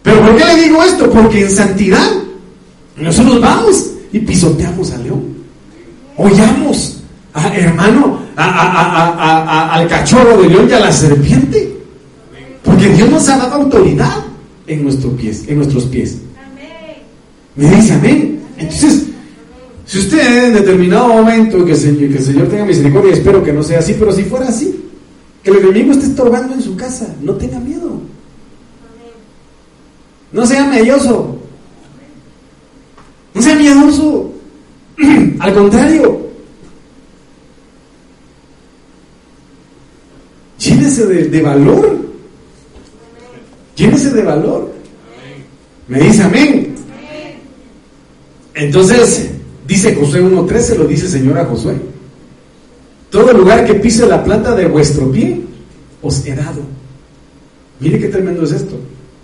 [0.04, 1.10] Pero ¿por qué le digo esto?
[1.10, 2.10] Porque en santidad
[2.98, 5.36] nosotros vamos y pisoteamos al león.
[6.16, 7.02] Oyamos,
[7.34, 11.76] hermano, al cachorro de león y a la serpiente.
[12.64, 14.24] Porque Dios nos ha dado autoridad
[14.68, 16.18] en nuestros pies, en nuestros pies.
[17.56, 18.40] Me dice amén.
[18.58, 19.04] Entonces,
[19.86, 23.80] si usted en determinado momento, que, que el Señor tenga misericordia, espero que no sea
[23.80, 24.84] así, pero si fuera así,
[25.44, 28.02] que el enemigo esté estorbando en su casa, no tenga miedo.
[30.32, 31.38] No sea medioso.
[33.34, 34.34] No sea miedoso.
[35.40, 36.30] Al contrario,
[40.58, 41.98] llénese de, valor.
[43.76, 44.74] Llénese de valor.
[45.88, 46.76] Me dice amén.
[48.56, 49.30] Entonces,
[49.68, 51.76] dice Josué 1.13, lo dice el Señor a Josué.
[53.10, 55.42] Todo lugar que pise la planta de vuestro pie,
[56.02, 56.62] os he dado.
[57.80, 58.76] Mire qué tremendo es esto.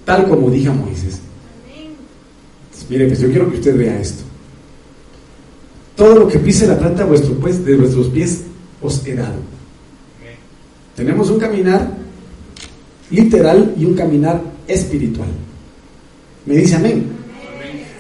[0.06, 1.20] Tal como dije a Moisés.
[2.90, 4.24] mire, pues yo quiero que usted vea esto
[6.02, 8.42] todo lo que pise la planta de, vuestro, pues, de vuestros pies
[8.82, 9.36] os he dado.
[10.96, 11.92] Tenemos un caminar
[13.12, 15.30] literal y un caminar espiritual.
[16.48, 17.06] Me dice amén.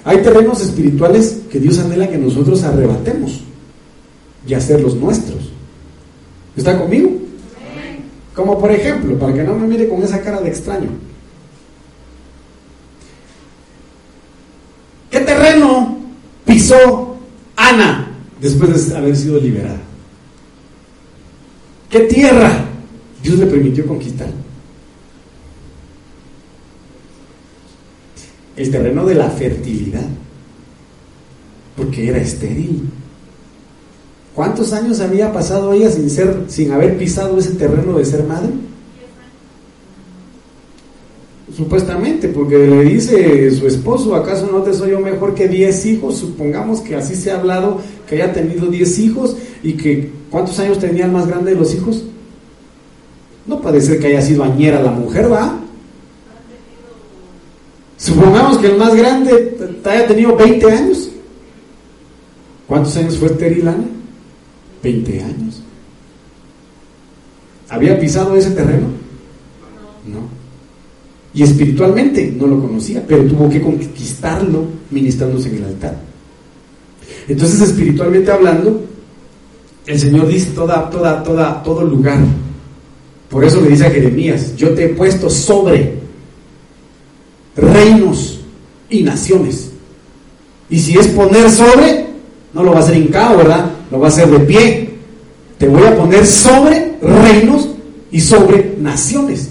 [0.04, 3.42] Hay terrenos espirituales que Dios anhela que nosotros arrebatemos
[4.48, 5.52] y hacerlos nuestros.
[6.56, 7.12] ¿Está conmigo?
[8.36, 10.90] Como por ejemplo, para que no me mire con esa cara de extraño.
[15.12, 15.98] ¿Qué terreno
[16.46, 17.18] pisó
[17.56, 19.80] Ana, después de haber sido liberada.
[21.90, 22.66] ¿Qué tierra
[23.22, 24.30] Dios le permitió conquistar?
[28.62, 30.08] El terreno de la fertilidad,
[31.76, 32.90] porque era estéril.
[34.36, 38.50] ¿Cuántos años había pasado ella sin ser, sin haber pisado ese terreno de ser madre?
[41.56, 46.18] Supuestamente, porque le dice su esposo, ¿acaso no te soy yo mejor que 10 hijos?
[46.18, 50.80] Supongamos que así se ha hablado, que haya tenido 10 hijos y que ¿cuántos años
[50.80, 52.06] tenía el más grande de los hijos?
[53.46, 55.60] No puede ser que haya sido añera la mujer, ¿va?
[58.02, 61.12] Supongamos que el más grande haya tenido 20 años.
[62.66, 63.86] ¿Cuántos años fue estéril Ana?
[64.82, 65.62] 20 años.
[67.70, 68.88] ¿Había pisado ese terreno?
[70.08, 70.28] No.
[71.36, 76.02] Y espiritualmente no lo conocía, pero tuvo que conquistarlo ministrándose en el altar.
[77.28, 78.84] Entonces, espiritualmente hablando,
[79.86, 82.18] el Señor dice toda, toda, toda, todo lugar.
[83.30, 86.01] Por eso le dice a Jeremías, yo te he puesto sobre
[87.56, 88.40] reinos
[88.90, 89.72] y naciones.
[90.70, 92.08] Y si es poner sobre,
[92.54, 93.72] no lo va a hacer hincado, ¿verdad?
[93.92, 94.90] Lo va a hacer de pie.
[95.58, 97.70] Te voy a poner sobre reinos
[98.12, 99.50] y sobre naciones.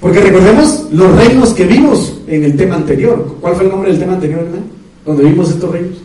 [0.00, 3.38] Porque recordemos los reinos que vimos en el tema anterior.
[3.40, 4.64] ¿Cuál fue el nombre del tema anterior, hermano?
[5.04, 5.98] Donde vimos estos reinos.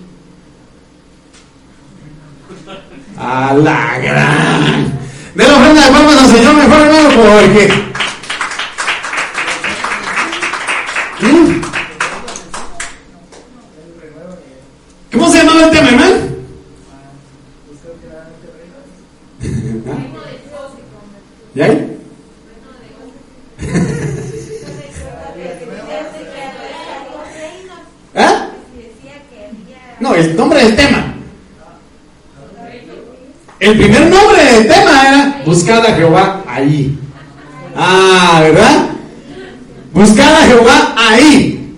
[3.17, 5.00] A la gran.
[5.36, 7.88] De la ofrenda de al Señor, mejor hermano.
[15.60, 16.30] ¿Cómo se llamaba el hermano?
[21.54, 21.98] ¿Ya hay?
[28.15, 28.48] ¿Ah?
[30.00, 31.13] No, el nombre del tema.
[33.60, 36.98] El primer nombre del tema era Buscad a Jehová ahí.
[37.76, 38.86] Ah, ¿verdad?
[39.91, 41.76] Buscad a Jehová ahí.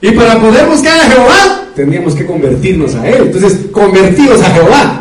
[0.00, 3.24] Y para poder buscar a Jehová, tendríamos que convertirnos a Él.
[3.26, 5.00] Entonces, convertidos a Jehová.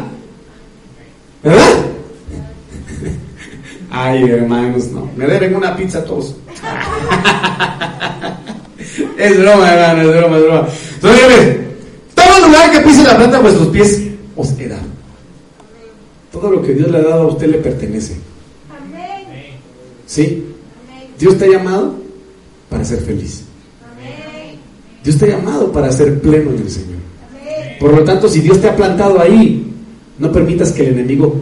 [1.44, 1.70] ¿Verdad?
[3.92, 5.10] Ay, hermanos, no.
[5.16, 6.36] Me deben una pizza a todos.
[9.18, 10.68] es broma, hermano, es broma, es broma.
[10.96, 11.58] Entonces,
[12.16, 14.02] todo lugar que pise la planta de vuestros pies
[14.36, 14.72] os he
[16.32, 18.16] Todo lo que Dios le ha dado a usted le pertenece.
[18.70, 19.26] Amén.
[20.06, 20.46] ¿Sí?
[21.20, 21.96] Dios te ha llamado
[22.70, 23.44] para ser feliz.
[25.04, 27.00] Dios te ha llamado para ser pleno en el Señor.
[27.80, 29.72] Por lo tanto, si Dios te ha plantado ahí,
[30.18, 31.36] no permitas que el enemigo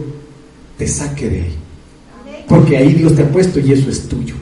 [0.76, 1.56] te saque de ahí.
[2.48, 4.34] Porque ahí Dios te ha puesto y eso es tuyo.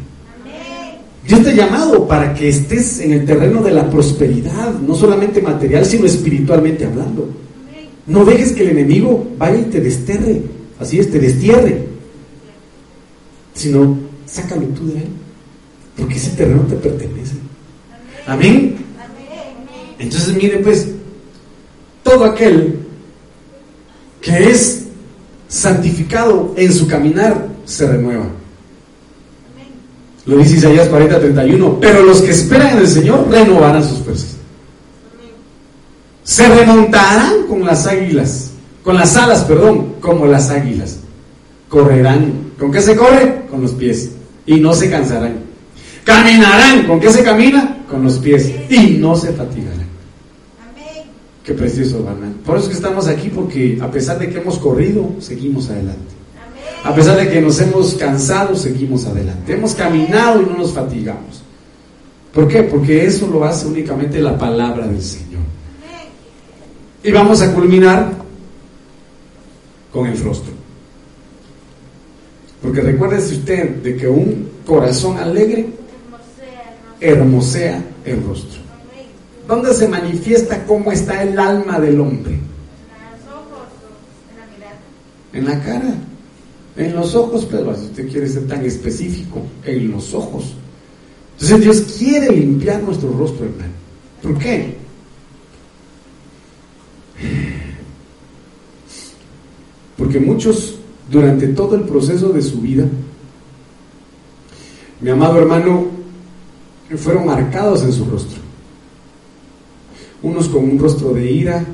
[1.26, 5.42] Dios te ha llamado para que estés en el terreno de la prosperidad, no solamente
[5.42, 7.28] material, sino espiritualmente hablando.
[8.06, 10.42] No dejes que el enemigo vaya y te desterre,
[10.80, 11.85] así es, te destierre,
[13.54, 15.09] sino sácalo tú de él,
[15.96, 17.35] porque ese terreno te pertenece.
[18.26, 18.76] Amén.
[20.00, 20.88] Entonces, mire, pues,
[22.02, 22.74] todo aquel
[24.22, 24.84] que es
[25.46, 28.26] santificado en su caminar se renueva.
[30.24, 31.80] Lo dice Isaías 40, 31.
[31.80, 34.36] Pero los que esperan en el Señor renovarán sus fuerzas.
[36.24, 38.50] Se remontarán con las águilas,
[38.82, 40.98] con las alas, perdón, como las águilas.
[41.68, 42.52] Correrán.
[42.58, 43.42] ¿Con qué se corre?
[43.50, 44.10] Con los pies.
[44.46, 45.40] Y no se cansarán.
[46.04, 46.86] Caminarán.
[46.86, 47.84] ¿Con qué se camina?
[47.88, 48.50] Con los pies.
[48.68, 49.89] Y no se fatigarán.
[51.50, 52.32] Qué precioso, hermano.
[52.46, 56.14] Por eso es que estamos aquí, porque a pesar de que hemos corrido, seguimos adelante.
[56.84, 59.54] A pesar de que nos hemos cansado, seguimos adelante.
[59.54, 61.42] Hemos caminado y no nos fatigamos.
[62.32, 62.62] ¿Por qué?
[62.62, 65.40] Porque eso lo hace únicamente la palabra del Señor.
[67.02, 68.12] Y vamos a culminar
[69.92, 70.52] con el rostro.
[72.62, 75.66] Porque recuérdese usted de que un corazón alegre
[77.00, 78.60] hermosea el rostro.
[79.50, 82.38] ¿Dónde se manifiesta cómo está el alma del hombre?
[85.32, 85.92] En la cara.
[86.76, 90.54] En los ojos, pero si usted quiere ser tan específico, en los ojos.
[91.32, 93.72] Entonces Dios quiere limpiar nuestro rostro, hermano.
[94.22, 94.76] ¿Por qué?
[99.98, 100.76] Porque muchos,
[101.11, 102.86] durante todo el proceso de su vida,
[105.01, 105.86] mi amado hermano,
[106.96, 108.49] fueron marcados en su rostro.
[110.23, 111.64] Unos con un rostro de ira,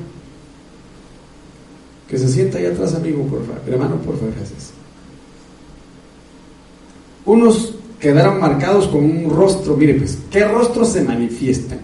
[2.09, 3.63] que se sienta ahí atrás, amigo, por favor.
[3.67, 4.73] Hermano, por favor, gracias.
[7.25, 11.77] Unos quedaron marcados con un rostro, mire pues, ¿qué rostro se manifiesta?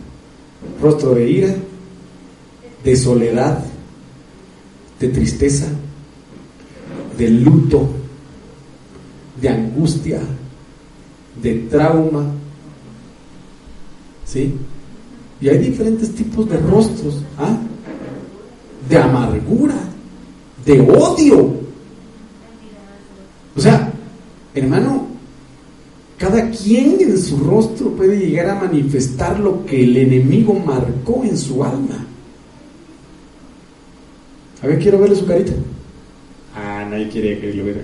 [0.80, 1.54] Rostro de ira,
[2.84, 3.64] de soledad,
[5.00, 5.66] de tristeza,
[7.18, 7.88] de luto,
[9.40, 10.20] de angustia,
[11.42, 12.24] de trauma.
[14.24, 14.54] ¿Sí?
[15.42, 17.58] Y hay diferentes tipos de rostros, ¿ah?
[18.88, 19.74] de amargura,
[20.64, 21.56] de odio.
[23.56, 23.92] O sea,
[24.54, 25.08] hermano,
[26.16, 31.36] cada quien en su rostro puede llegar a manifestar lo que el enemigo marcó en
[31.36, 32.06] su alma.
[34.62, 35.54] A ver, quiero verle su carita.
[36.54, 37.82] Ah, nadie quiere que lo vea.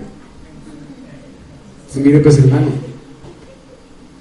[1.95, 2.67] mire pues hermano,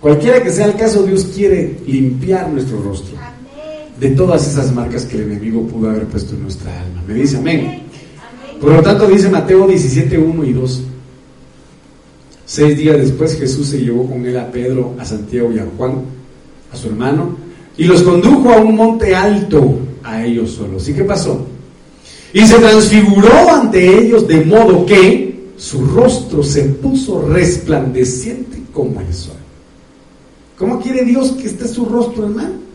[0.00, 3.16] cualquiera que sea el caso, Dios quiere limpiar nuestro rostro
[3.98, 7.02] de todas esas marcas que el enemigo pudo haber puesto en nuestra alma.
[7.06, 7.82] Me dice amén.
[8.60, 10.82] Por lo tanto, dice Mateo 17, 1 y 2.
[12.44, 16.02] Seis días después Jesús se llevó con él a Pedro, a Santiago y a Juan,
[16.72, 17.36] a su hermano,
[17.76, 20.88] y los condujo a un monte alto a ellos solos.
[20.88, 21.46] ¿Y qué pasó?
[22.32, 29.12] Y se transfiguró ante ellos de modo que su rostro se puso resplandeciente como el
[29.12, 29.37] sol.
[30.58, 32.68] ¿Cómo quiere Dios que esté su rostro, hermano?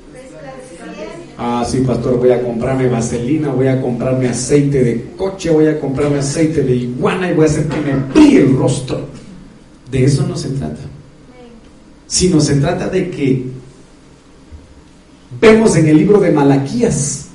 [1.37, 5.79] Ah, sí, pastor, voy a comprarme vaselina, voy a comprarme aceite de coche, voy a
[5.79, 9.01] comprarme aceite de iguana y voy a hacer que me brille el rostro.
[9.91, 10.81] De eso no se trata.
[12.07, 13.45] Sino se trata de que
[15.41, 17.25] vemos en el libro de Malaquías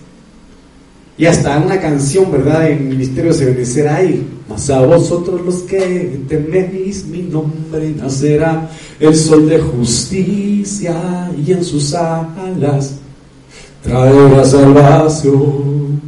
[1.19, 2.71] y hasta una canción, ¿verdad?
[2.71, 4.38] En Ministerio de Benecer hay.
[4.49, 11.63] Mas a vosotros los que teméis mi nombre nacerá el sol de justicia y en
[11.63, 12.95] sus alas
[13.83, 16.01] traerá salvación.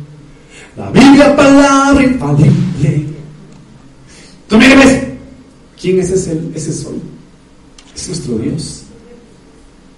[0.77, 3.07] La Biblia, palabra infalible.
[4.49, 5.03] Tú ves,
[5.81, 6.99] ¿quién es ese, ese sol?
[7.95, 8.83] Es nuestro Dios.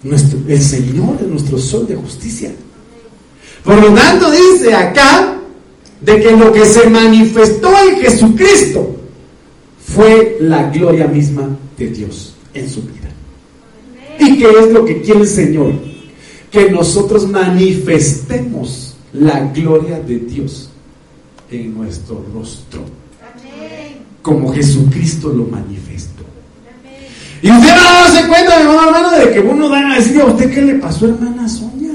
[0.02, 2.52] Nuestro, el Señor es nuestro sol de justicia.
[3.62, 5.38] Por lo tanto, dice acá
[6.04, 8.96] de que lo que se manifestó en Jesucristo
[9.84, 13.10] fue la gloria misma de Dios en su vida.
[14.18, 15.92] ¿Y qué es lo que quiere el Señor?
[16.52, 20.68] que nosotros manifestemos la gloria de Dios
[21.50, 22.82] en nuestro rostro.
[24.20, 26.22] Como Jesucristo lo manifestó.
[27.40, 30.26] Y usted va a darse cuenta, mi hermano, de que uno va a decir a
[30.26, 31.90] usted qué le pasó, hermana Sonia.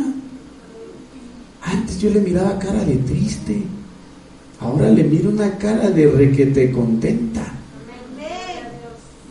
[1.61, 3.61] Antes yo le miraba cara de triste.
[4.59, 7.45] Ahora le miro una cara de requete contenta.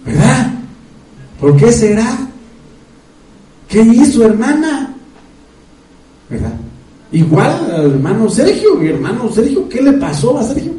[0.05, 0.53] ¿Verdad?
[1.41, 2.16] ¿Por qué será?
[3.68, 4.97] ¿Qué hizo, hermana?
[6.29, 6.53] ¿verdad?
[7.12, 10.72] Igual al hermano Sergio, mi hermano Sergio, ¿qué le pasó a Sergio?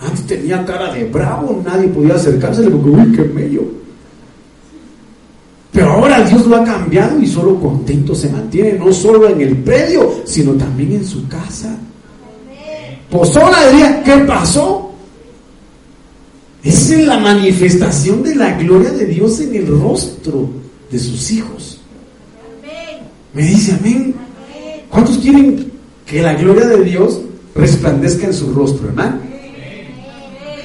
[0.00, 3.62] Antes tenía cara de bravo, nadie podía acercársele porque, uy, qué medio.
[5.72, 9.56] Pero ahora Dios lo ha cambiado y solo contento se mantiene, no solo en el
[9.58, 11.76] predio, sino también en su casa.
[13.10, 14.92] Pues ahora diría, ¿qué pasó?
[16.62, 20.48] Esa es la manifestación de la gloria de Dios en el rostro
[20.90, 21.80] de sus hijos.
[23.32, 24.14] Me dice amén.
[24.90, 25.70] ¿Cuántos quieren
[26.04, 27.20] que la gloria de Dios
[27.54, 29.20] resplandezca en su rostro, hermano?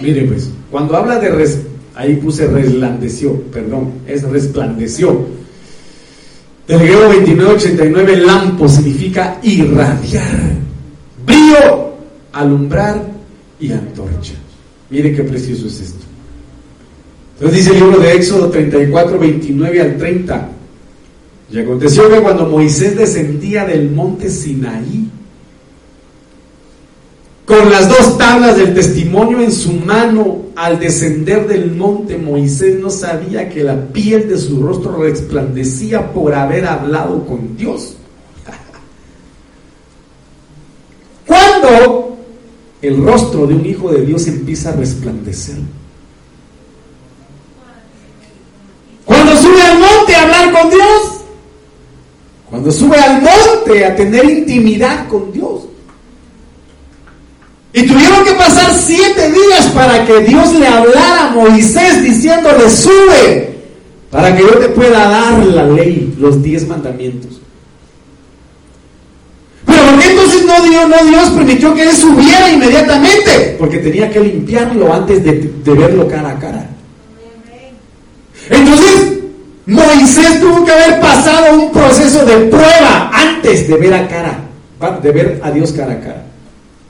[0.02, 1.60] Mire pues, cuando habla de res,
[1.96, 5.28] ahí puse resplandeció, perdón, es resplandeció.
[6.68, 10.56] Del griego 2989, lampo significa irradiar,
[11.26, 11.91] brillo,
[12.34, 13.02] alumbrar
[13.60, 14.34] y antorcha.
[14.90, 16.06] Mire qué precioso es esto.
[17.36, 20.50] Entonces dice el libro de Éxodo 34, 29 al 30.
[21.52, 25.10] Y aconteció que cuando Moisés descendía del monte Sinaí,
[27.46, 32.90] con las dos tablas del testimonio en su mano, al descender del monte, Moisés no
[32.90, 37.96] sabía que la piel de su rostro resplandecía por haber hablado con Dios.
[41.26, 42.11] Cuando
[42.82, 45.58] el rostro de un hijo de Dios empieza a resplandecer?
[49.06, 51.02] Cuando sube al monte a hablar con Dios.
[52.50, 55.62] Cuando sube al monte a tener intimidad con Dios.
[57.74, 63.56] Y tuvieron que pasar siete días para que Dios le hablara a Moisés diciéndole, sube,
[64.10, 67.40] para que yo te pueda dar la ley, los diez mandamientos.
[69.66, 70.16] Pero ¿por qué
[70.52, 73.56] no Dios, no Dios permitió que él subiera inmediatamente?
[73.58, 76.70] Porque tenía que limpiarlo antes de, de verlo cara a cara.
[78.50, 79.20] Entonces,
[79.66, 84.40] Moisés tuvo que haber pasado un proceso de prueba antes de ver a cara,
[85.02, 86.26] de ver a Dios cara a cara.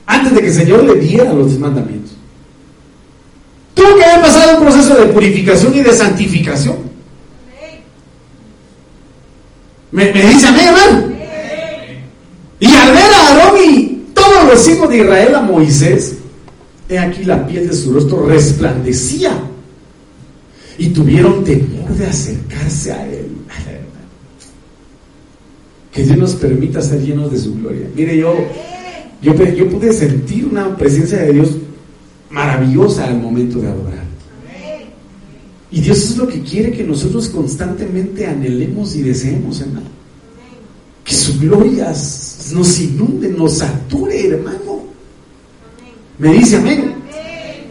[0.06, 2.12] Antes de que el Señor le diera los mandamientos.
[3.74, 6.76] Tuvo que haber pasado un proceso de purificación y de santificación.
[9.92, 11.12] ¿Me, me dice amén, hermano?
[12.62, 16.16] Y al ver a Aarón y todos los hijos de Israel a Moisés,
[16.88, 19.32] he aquí la piel de su rostro resplandecía
[20.78, 23.28] y tuvieron temor de acercarse a él.
[25.92, 27.86] Que Dios nos permita ser llenos de su gloria.
[27.94, 28.34] Mire, yo,
[29.20, 29.34] yo,
[29.68, 31.50] pude sentir una presencia de Dios
[32.30, 34.02] maravillosa al momento de adorar.
[35.70, 39.86] Y Dios es lo que quiere que nosotros constantemente anhelemos y deseemos, hermano.
[41.04, 41.92] Que su gloria
[42.52, 44.82] nos inunde, nos sature, hermano.
[46.18, 46.94] Me dice amén.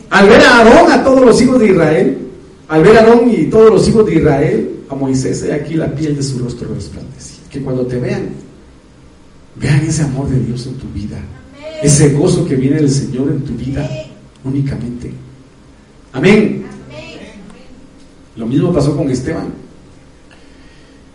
[0.09, 2.17] Al ver a Aarón, a todos los hijos de Israel,
[2.67, 5.93] al ver a Aarón y todos los hijos de Israel, a Moisés, he aquí la
[5.93, 7.39] piel de su rostro resplandecía.
[7.49, 8.30] Que cuando te vean,
[9.55, 11.17] vean ese amor de Dios en tu vida,
[11.82, 13.89] ese gozo que viene del Señor en tu vida
[14.43, 15.11] únicamente.
[16.13, 16.65] Amén.
[18.36, 19.49] Lo mismo pasó con Esteban.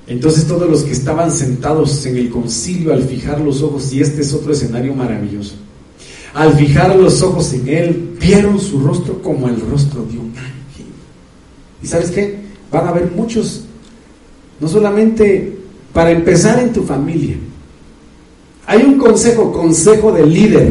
[0.07, 4.23] Entonces todos los que estaban sentados en el concilio al fijar los ojos, y este
[4.23, 5.55] es otro escenario maravilloso,
[6.33, 10.87] al fijar los ojos en él, vieron su rostro como el rostro de un ángel.
[11.83, 12.39] ¿Y sabes qué?
[12.71, 13.65] Van a haber muchos,
[14.61, 15.57] no solamente
[15.93, 17.37] para empezar en tu familia.
[18.67, 20.69] Hay un consejo, consejo del líder.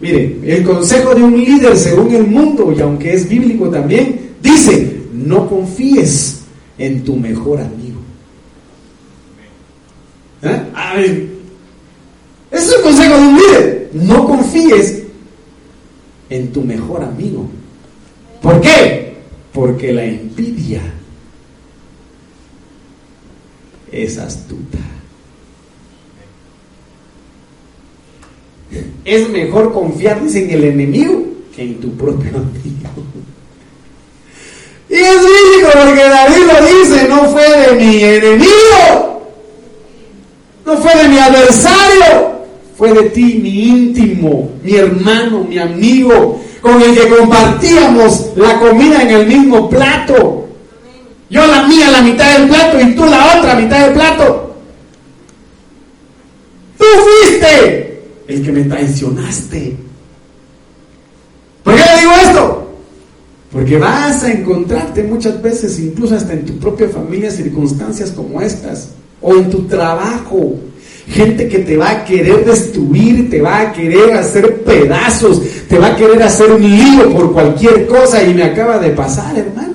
[0.00, 5.02] Mire, el consejo de un líder según el mundo, y aunque es bíblico también, dice,
[5.12, 6.40] no confíes
[6.78, 7.87] en tu mejor amigo.
[10.42, 11.28] ¿Eh?
[12.50, 13.90] es el consejo de un líder.
[13.92, 15.02] No confíes
[16.30, 17.48] en tu mejor amigo.
[18.42, 19.16] ¿Por qué?
[19.52, 20.82] Porque la envidia
[23.90, 24.78] es astuta.
[29.04, 31.24] Es mejor confiar en el enemigo
[31.54, 32.78] que en tu propio amigo.
[34.90, 39.17] Y es bíblico porque David lo dice, no fue de mi enemigo,
[40.68, 42.44] no fue de mi adversario,
[42.76, 49.02] fue de ti, mi íntimo, mi hermano, mi amigo, con el que compartíamos la comida
[49.02, 50.46] en el mismo plato.
[51.30, 54.56] Yo la mía, la mitad del plato, y tú la otra mitad del plato.
[56.76, 59.74] Tú fuiste el que me traicionaste.
[61.62, 62.72] ¿Por qué le digo esto?
[63.52, 68.90] Porque vas a encontrarte muchas veces, incluso hasta en tu propia familia, circunstancias como estas,
[69.20, 70.54] o en tu trabajo,
[71.08, 75.88] gente que te va a querer destruir, te va a querer hacer pedazos, te va
[75.88, 79.68] a querer hacer un lío por cualquier cosa, y me acaba de pasar, hermano.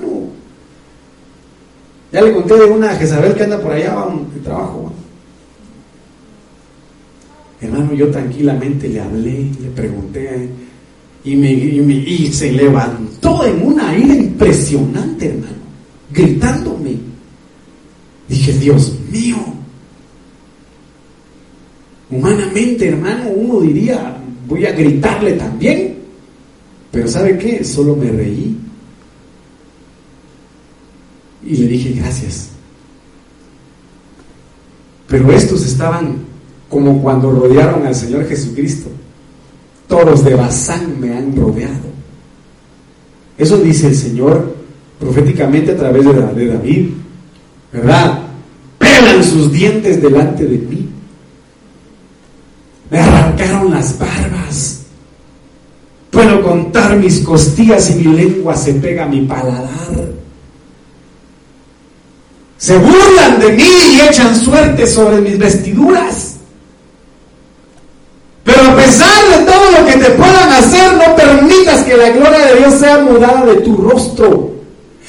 [2.12, 4.92] Ya le conté de una Jezabel que anda por allá, va un trabajo.
[7.60, 10.48] Hermano, yo tranquilamente le hablé, le pregunté,
[11.24, 15.56] y, me, y, se levantó en una ira impresionante, hermano,
[16.12, 17.13] gritándome.
[18.28, 19.36] Dije, Dios mío,
[22.10, 24.16] humanamente, hermano, uno diría,
[24.46, 25.96] voy a gritarle también.
[26.90, 27.64] Pero ¿sabe qué?
[27.64, 28.56] Solo me reí.
[31.44, 32.50] Y le dije, gracias.
[35.08, 36.16] Pero estos estaban
[36.68, 38.90] como cuando rodearon al Señor Jesucristo
[39.88, 41.92] toros de Bazán me han rodeado.
[43.36, 44.54] Eso dice el Señor
[44.98, 46.90] proféticamente a través de David,
[47.74, 48.20] ¿verdad?
[48.78, 50.88] Pelan sus dientes delante de mí.
[52.90, 54.80] Me arrancaron las barbas.
[56.10, 59.68] Puedo contar mis costillas y mi lengua se pega a mi paladar.
[62.56, 66.36] Se burlan de mí y echan suerte sobre mis vestiduras.
[68.44, 72.46] Pero a pesar de todo lo que te puedan hacer, no permitas que la gloria
[72.46, 74.52] de Dios sea mudada de tu rostro.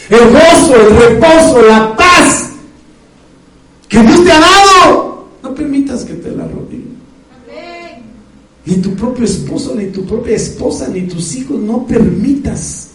[0.09, 2.14] El gozo, el reposo, la paz
[3.95, 6.95] que Dios te ha dado, no permitas que te la roben.
[8.65, 12.89] Ni tu propio esposo, ni tu propia esposa, ni tus hijos, no permitas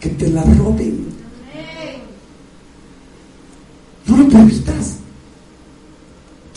[0.00, 1.06] que te la roben.
[4.06, 4.96] No lo permitas.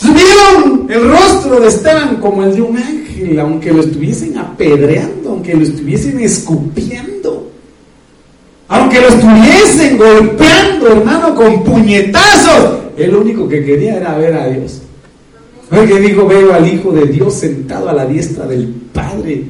[0.01, 5.53] Vieron el rostro de Esteban como el de un ángel, aunque lo estuviesen apedreando, aunque
[5.53, 7.11] lo estuviesen escupiendo,
[8.72, 12.80] aunque lo estuviesen golpeando, hermano, con puñetazos.
[12.97, 14.82] El único que quería era ver a Dios.
[15.69, 19.43] que dijo, veo al Hijo de Dios sentado a la diestra del Padre.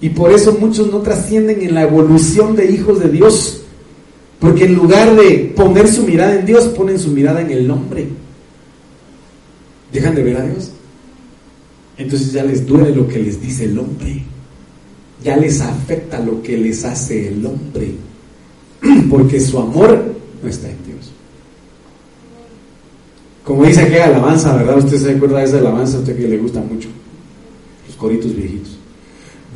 [0.00, 3.62] Y por eso muchos no trascienden en la evolución de hijos de Dios.
[4.38, 8.06] Porque en lugar de poner su mirada en Dios, ponen su mirada en el hombre
[9.92, 10.70] dejan de ver a Dios.
[11.98, 14.24] Entonces ya les duele lo que les dice el hombre.
[15.22, 17.94] Ya les afecta lo que les hace el hombre.
[19.10, 21.10] Porque su amor no está en Dios.
[23.44, 24.78] Como dice aquella alabanza, ¿verdad?
[24.78, 26.88] Usted se acuerda de esa alabanza, a usted que le gusta mucho.
[27.86, 28.78] Los coritos viejitos.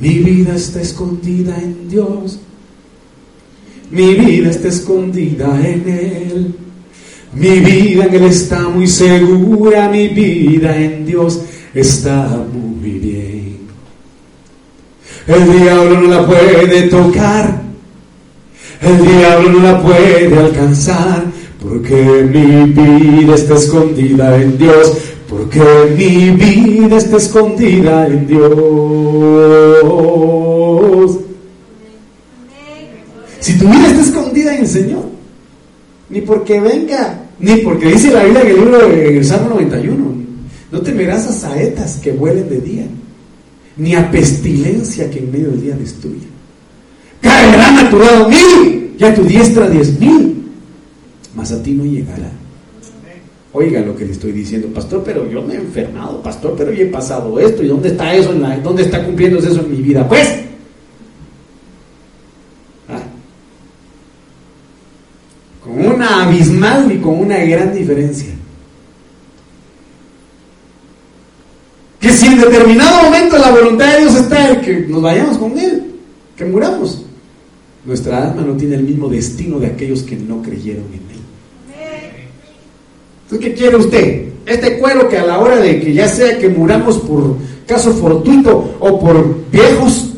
[0.00, 2.38] Mi vida está escondida en Dios.
[3.90, 6.54] Mi vida está escondida en Él.
[7.32, 11.40] Mi vida en Él está muy segura, mi vida en Dios
[11.74, 12.95] está muy.
[15.26, 17.60] El diablo no la puede tocar,
[18.80, 21.24] el diablo no la puede alcanzar,
[21.60, 21.94] porque
[22.32, 24.98] mi vida está escondida en Dios,
[25.28, 25.60] porque
[25.96, 28.52] mi vida está escondida en Dios.
[33.40, 35.06] Si tu vida está escondida en el Señor,
[36.08, 39.96] ni porque venga, ni porque dice la Biblia en el libro de el Salmo 91,
[40.70, 42.86] no temerás a saetas que vuelen de día,
[43.76, 46.26] ni a pestilencia que en medio del día destruya.
[47.20, 50.44] Caerán a tu lado mil y a tu diestra diez mil,
[51.34, 52.30] mas a ti no llegará.
[53.52, 56.84] Oiga lo que le estoy diciendo, pastor, pero yo me he enfermado, pastor, pero yo
[56.84, 58.32] he pasado esto, ¿y dónde está eso?
[58.32, 60.06] En la, ¿Dónde está cumpliéndose eso en mi vida?
[60.06, 60.28] Pues,
[62.90, 63.00] ah.
[65.64, 68.35] con una abismal y con una gran diferencia.
[72.06, 75.58] Que si en determinado momento la voluntad de Dios está en que nos vayamos con
[75.58, 75.86] Él,
[76.36, 77.04] que muramos,
[77.84, 81.16] nuestra alma no tiene el mismo destino de aquellos que no creyeron en Él.
[83.24, 84.28] Entonces, ¿qué quiere usted?
[84.46, 88.76] Este cuero que a la hora de que ya sea que muramos por caso fortuito
[88.78, 90.12] o por viejos,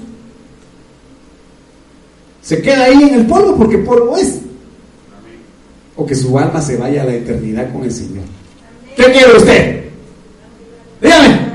[2.43, 4.41] se queda ahí en el polvo porque polvo es.
[5.97, 8.25] O que su alma se vaya a la eternidad con el Señor.
[8.95, 9.85] ¿Qué quiere usted?
[11.01, 11.48] Dígame,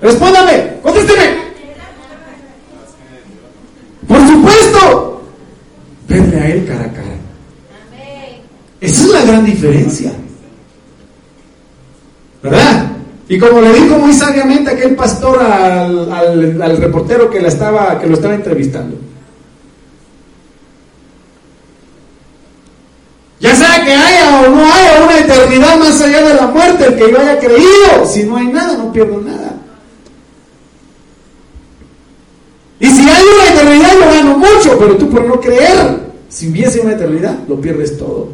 [0.00, 1.48] respóndame, contésteme.
[4.06, 5.22] Por supuesto,
[6.08, 7.08] verle a Él cara a cara.
[8.80, 10.12] Esa es la gran diferencia.
[12.42, 12.92] ¿Verdad?
[13.28, 17.98] Y como le dijo muy sabiamente aquel pastor al, al, al reportero que, la estaba,
[18.00, 18.96] que lo estaba entrevistando.
[23.40, 26.96] Ya sea que haya o no haya una eternidad más allá de la muerte, el
[26.96, 29.52] que yo haya creído, si no hay nada, no pierdo nada.
[32.80, 35.98] Y si hay una eternidad, yo gano mucho, pero tú por no creer,
[36.28, 38.28] si hubiese una eternidad, lo pierdes todo.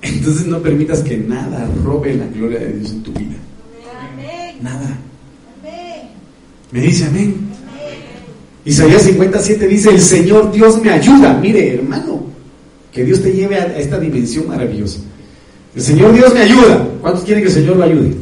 [0.00, 3.36] Entonces no permitas que nada robe la gloria de Dios en tu vida.
[4.62, 4.98] Nada.
[6.70, 7.48] Me dice amén.
[8.64, 11.34] Isaías 57 dice, el Señor Dios me ayuda.
[11.34, 12.22] Mire, hermano,
[12.92, 15.00] que Dios te lleve a esta dimensión maravillosa.
[15.74, 16.86] El Señor Dios me ayuda.
[17.00, 18.14] ¿Cuántos quieren que el Señor lo ayude?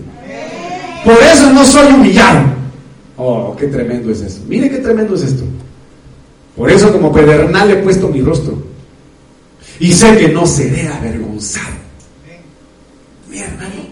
[1.05, 2.56] Por eso no soy humillado.
[3.17, 4.41] Oh, qué tremendo es eso.
[4.47, 5.45] Mire qué tremendo es esto.
[6.57, 8.63] Por eso como pedernal he puesto mi rostro.
[9.79, 11.77] Y sé que no seré avergonzado.
[13.31, 13.83] Mi hermano,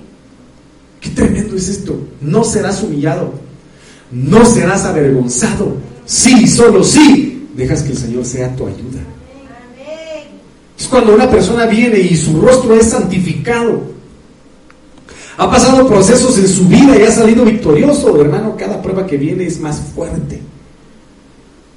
[1.00, 1.98] qué tremendo es esto.
[2.20, 3.34] No serás humillado.
[4.10, 5.76] No serás avergonzado.
[6.06, 9.00] Sí, solo sí, dejas que el Señor sea tu ayuda.
[10.78, 13.93] Es cuando una persona viene y su rostro es santificado.
[15.36, 18.20] Ha pasado procesos en su vida y ha salido victorioso.
[18.20, 20.40] Hermano, cada prueba que viene es más fuerte.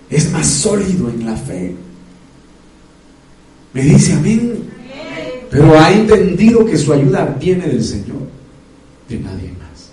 [0.09, 1.75] Es más sólido en la fe.
[3.73, 4.67] Me dice amén.
[5.49, 8.17] Pero ha entendido que su ayuda viene del Señor,
[9.07, 9.91] de nadie más.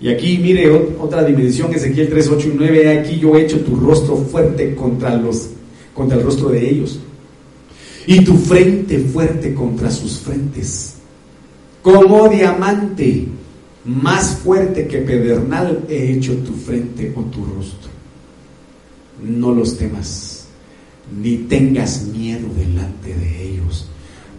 [0.00, 3.76] Y aquí mire otra dimensión, Ezequiel 3, 8 y 9, aquí yo he hecho tu
[3.76, 5.50] rostro fuerte contra, los,
[5.92, 7.00] contra el rostro de ellos,
[8.06, 10.94] y tu frente fuerte contra sus frentes,
[11.82, 13.26] como diamante,
[13.84, 17.90] más fuerte que pedernal he hecho tu frente o tu rostro.
[19.22, 20.46] No los temas,
[21.20, 23.86] ni tengas miedo delante de ellos,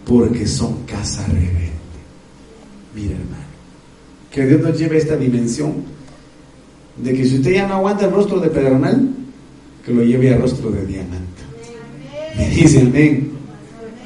[0.06, 1.70] porque son casa rebelde.
[2.94, 3.50] Mira hermano
[4.30, 5.72] que Dios nos lleve a esta dimensión
[6.96, 9.10] de que si usted ya no aguanta el rostro de pedernal,
[9.84, 11.42] que lo lleve al rostro de diamante.
[12.36, 13.32] Me dice amén.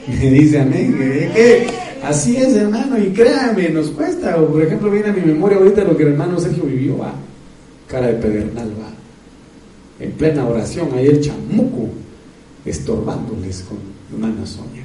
[0.09, 0.95] Me dice amén.
[1.35, 1.67] que
[2.05, 4.37] así es, hermano, y créame, nos cuesta.
[4.37, 7.15] por ejemplo, viene a mi memoria ahorita lo que el hermano Sergio vivió, va.
[7.89, 8.91] Cara de pedernal, va.
[10.05, 11.89] En plena oración, ahí el chamuco
[12.65, 13.79] estorbándoles con
[14.13, 14.85] hermana Sonia.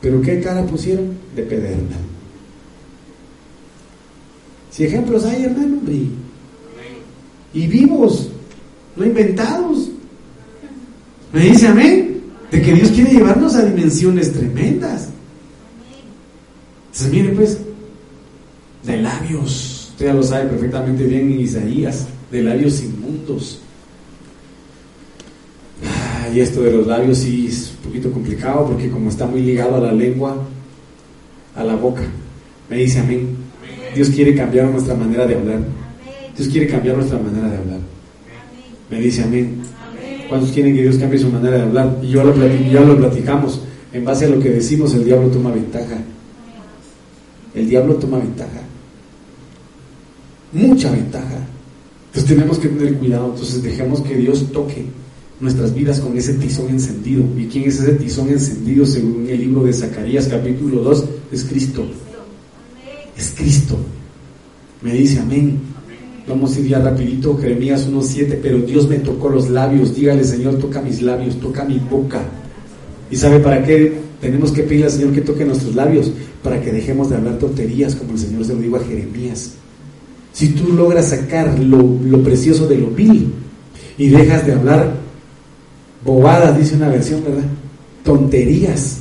[0.00, 1.12] Pero ¿qué cara pusieron?
[1.34, 2.00] De pedernal.
[4.70, 6.10] Si ejemplos hay, hermano, y,
[7.52, 8.28] y vivos,
[8.96, 9.90] no inventados.
[11.32, 15.08] Me dice amén, de que Dios quiere llevarnos a dimensiones tremendas.
[16.94, 17.58] Entonces, mire pues,
[18.84, 23.58] de labios, usted ya lo sabe perfectamente bien en Isaías, de labios inmundos.
[26.32, 29.74] y esto de los labios sí es un poquito complicado porque como está muy ligado
[29.74, 30.36] a la lengua,
[31.56, 32.02] a la boca.
[32.70, 33.38] Me dice amén.
[33.92, 35.62] Dios quiere cambiar nuestra manera de hablar.
[36.36, 37.80] Dios quiere cambiar nuestra manera de hablar.
[38.88, 39.62] Me dice amén.
[40.28, 41.98] ¿Cuántos quieren que Dios cambie su manera de hablar?
[42.02, 43.62] Y yo lo ya lo platicamos.
[43.92, 45.98] En base a lo que decimos, el diablo toma ventaja.
[47.54, 48.60] El diablo toma ventaja.
[50.52, 51.38] Mucha ventaja.
[52.06, 53.30] Entonces tenemos que tener cuidado.
[53.30, 54.84] Entonces dejemos que Dios toque
[55.40, 57.24] nuestras vidas con ese tizón encendido.
[57.36, 61.04] ¿Y quién es ese tizón encendido según el libro de Zacarías capítulo 2?
[61.32, 61.84] Es Cristo.
[63.16, 63.76] Es Cristo.
[64.82, 65.58] Me dice amén.
[66.26, 69.94] Vamos a ir ya rapidito, Jeremías 1.7, pero Dios me tocó los labios.
[69.94, 72.22] Dígale, Señor, toca mis labios, toca mi boca.
[73.10, 73.92] ¿Y sabe para qué
[74.24, 76.10] tenemos que pedirle al Señor que toque nuestros labios?
[76.42, 79.52] Para que dejemos de hablar tonterías, como el Señor se lo dijo a Jeremías.
[80.32, 83.32] Si tú logras sacar lo, lo precioso de lo vil
[83.98, 84.94] y dejas de hablar
[86.02, 87.44] bobadas, dice una versión, ¿verdad?
[88.02, 89.00] Tonterías.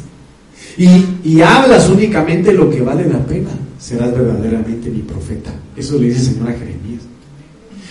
[0.78, 0.89] Y,
[1.24, 3.49] y, hablas únicamente lo que vale la pena,
[3.80, 5.53] serás verdaderamente mi profeta.
[5.78, 7.01] Eso le dice el Señor a Jeremías.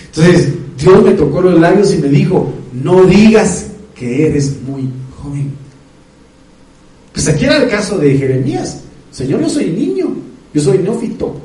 [0.07, 4.89] Entonces, Dios me tocó los labios y me dijo, no digas que eres muy.
[7.23, 8.81] Pues aquí era el caso de Jeremías.
[9.13, 10.13] Señor, yo soy niño,
[10.53, 11.37] yo soy neófito.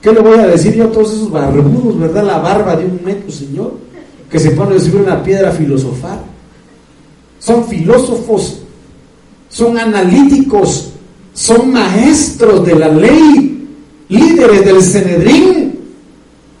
[0.00, 2.24] ¿Qué le voy a decir yo a todos esos barbudos, verdad?
[2.24, 3.74] La barba de un metro, Señor,
[4.30, 6.20] que se pone subir una piedra a filosofar.
[7.40, 8.60] Son filósofos,
[9.48, 10.92] son analíticos,
[11.32, 13.66] son maestros de la ley,
[14.08, 15.80] líderes del Cenedrín,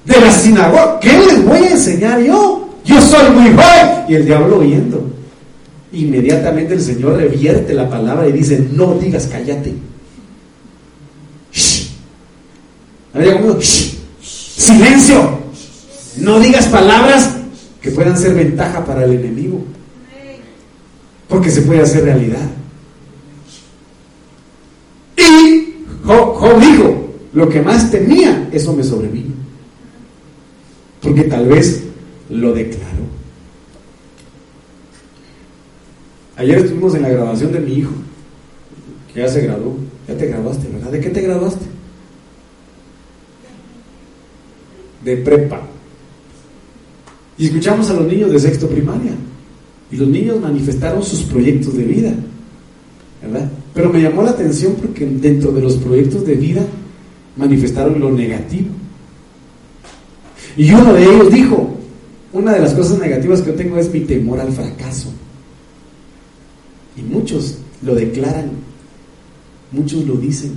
[0.04, 0.98] de la sinagoga.
[0.98, 2.70] ¿Qué les voy a enseñar yo?
[2.84, 4.04] Yo soy muy joven.
[4.08, 5.14] Y el diablo oyendo.
[5.94, 9.74] Inmediatamente el Señor revierte la palabra y dice, no digas cállate.
[11.52, 11.88] Shh.
[13.14, 13.94] Shh.
[14.20, 15.38] Silencio.
[16.18, 17.36] No digas palabras
[17.80, 19.62] que puedan ser ventaja para el enemigo.
[21.28, 22.48] Porque se puede hacer realidad.
[25.16, 25.74] Y
[26.04, 29.34] Job dijo, lo que más temía, eso me sobrevino.
[31.00, 31.82] Porque tal vez
[32.30, 33.13] lo declaró.
[36.36, 37.92] Ayer estuvimos en la grabación de mi hijo,
[39.12, 39.76] que ya se graduó.
[40.08, 40.90] Ya te graduaste, ¿verdad?
[40.90, 41.64] ¿De qué te graduaste?
[45.04, 45.62] De prepa.
[47.38, 49.12] Y escuchamos a los niños de sexto primaria.
[49.90, 52.12] Y los niños manifestaron sus proyectos de vida.
[53.22, 53.50] ¿Verdad?
[53.72, 56.62] Pero me llamó la atención porque dentro de los proyectos de vida
[57.36, 58.68] manifestaron lo negativo.
[60.56, 61.76] Y uno de ellos dijo,
[62.32, 65.12] una de las cosas negativas que yo tengo es mi temor al fracaso.
[66.96, 68.50] Y muchos lo declaran,
[69.72, 70.52] muchos lo dicen.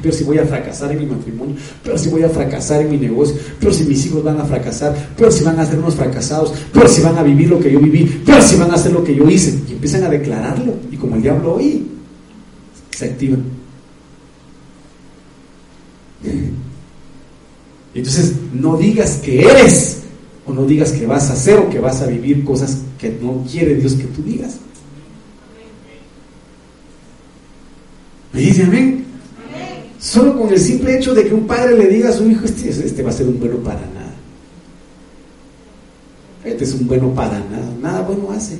[0.00, 2.96] pero si voy a fracasar en mi matrimonio, pero si voy a fracasar en mi
[2.96, 6.52] negocio, pero si mis hijos van a fracasar, pero si van a ser unos fracasados,
[6.72, 9.04] pero si van a vivir lo que yo viví, pero si van a hacer lo
[9.04, 9.58] que yo hice.
[9.68, 10.74] Y empiezan a declararlo.
[10.90, 11.82] Y como el diablo oye,
[12.90, 13.36] se activa.
[17.94, 19.98] Entonces, no digas que eres,
[20.46, 23.44] o no digas que vas a hacer o que vas a vivir cosas que no
[23.50, 24.56] quiere Dios que tú digas.
[28.32, 29.04] ¿Me dice amén?
[29.98, 32.70] Solo con el simple hecho de que un padre le diga a su hijo, este,
[32.70, 34.12] este va a ser un bueno para nada.
[36.44, 37.72] Este es un bueno para nada.
[37.80, 38.58] Nada bueno hace.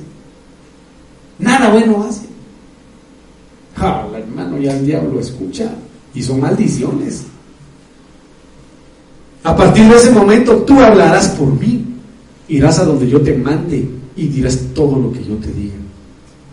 [1.39, 2.27] Nada bueno hace.
[3.75, 5.69] Ja, la hermano ya el diablo escucha.
[6.13, 7.23] Y son maldiciones.
[9.43, 11.83] A partir de ese momento tú hablarás por mí.
[12.47, 15.75] Irás a donde yo te mande y dirás todo lo que yo te diga.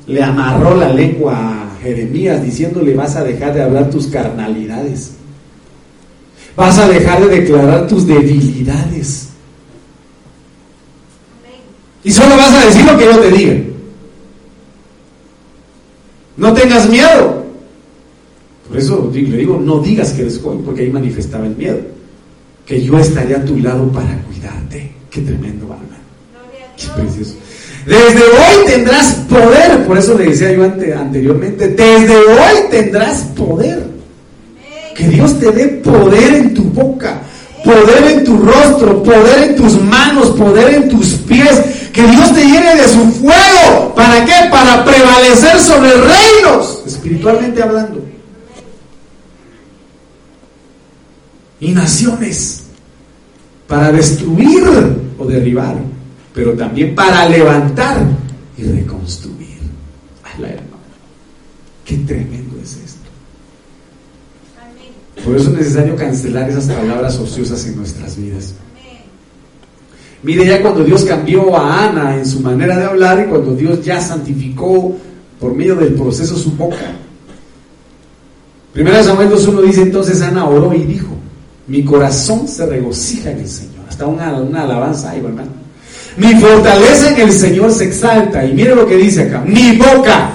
[0.08, 5.12] Le amarró la lengua Jeremías diciéndole vas a dejar de hablar tus carnalidades.
[6.56, 9.28] Vas a dejar de declarar tus debilidades.
[12.02, 13.54] Y solo vas a decir lo que yo te diga.
[16.36, 17.44] No tengas miedo.
[18.68, 21.80] Por eso le digo, no digas que eres joven, porque ahí manifestaba el miedo.
[22.64, 24.92] Que yo estaré a tu lado para cuidarte.
[25.10, 25.98] Qué tremendo, alma.
[26.76, 27.34] Qué precioso.
[27.86, 29.86] Desde hoy tendrás poder.
[29.86, 33.88] Por eso le decía yo anteriormente, desde hoy tendrás poder.
[34.94, 37.22] Que Dios te dé poder en tu boca,
[37.64, 41.60] poder en tu rostro, poder en tus manos, poder en tus pies.
[41.92, 43.94] Que Dios te llene de su fuego.
[43.94, 44.48] ¿Para qué?
[44.50, 48.04] Para prevalecer sobre reinos, espiritualmente hablando.
[51.60, 52.64] Y naciones.
[53.66, 54.64] Para destruir
[55.16, 55.76] o derribar
[56.34, 58.06] pero también para levantar
[58.56, 59.58] y reconstruir.
[60.38, 60.66] la hermana.
[61.84, 63.10] Qué tremendo es esto.
[65.24, 68.54] Por eso es necesario cancelar esas palabras ociosas en nuestras vidas.
[70.22, 73.84] Mire ya cuando Dios cambió a Ana en su manera de hablar y cuando Dios
[73.84, 74.94] ya santificó
[75.40, 76.92] por medio del proceso su boca.
[78.72, 81.08] Primera Samuel 2.1 dice entonces Ana oró y dijo,
[81.66, 83.84] mi corazón se regocija en el Señor.
[83.88, 85.59] Hasta una, una alabanza ahí, hermano.
[86.20, 88.44] Mi fortaleza en el Señor se exalta.
[88.44, 89.40] Y mire lo que dice acá.
[89.40, 90.32] Mi boca,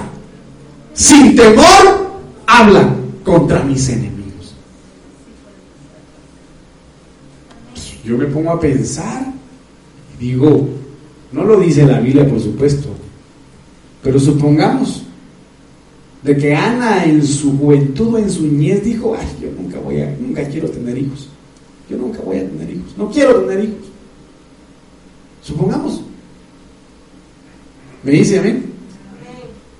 [0.92, 2.10] sin temor,
[2.44, 4.54] habla contra mis enemigos.
[8.04, 9.26] Yo me pongo a pensar
[10.18, 10.68] y digo,
[11.30, 12.88] no lo dice la Biblia, por supuesto,
[14.02, 15.04] pero supongamos
[16.22, 20.16] de que Ana en su juventud en su niñez dijo, ay, yo nunca voy a,
[20.18, 21.28] nunca quiero tener hijos.
[21.88, 22.92] Yo nunca voy a tener hijos.
[22.96, 23.85] No quiero tener hijos.
[25.46, 26.00] Supongamos.
[28.02, 28.72] ¿Me dice amén?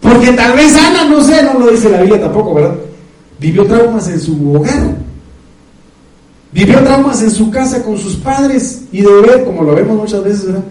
[0.00, 2.76] Porque tal vez Ana, no sé, no lo dice la Biblia tampoco, ¿verdad?
[3.40, 4.96] Vivió traumas en su hogar.
[6.52, 10.22] Vivió traumas en su casa con sus padres y de ver, como lo vemos muchas
[10.22, 10.64] veces, ¿verdad?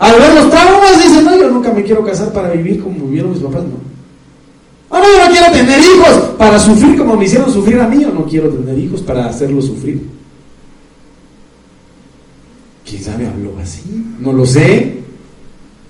[0.00, 3.30] Al ver los traumas dice, no, yo nunca me quiero casar para vivir como vivieron
[3.30, 3.86] mis papás, no.
[4.90, 8.04] Ah, no, yo no quiero tener hijos para sufrir como me hicieron sufrir a mí,
[8.04, 10.15] o no quiero tener hijos para hacerlos sufrir.
[12.88, 13.82] ¿Quién sabe habló así?
[14.20, 15.00] No lo sé.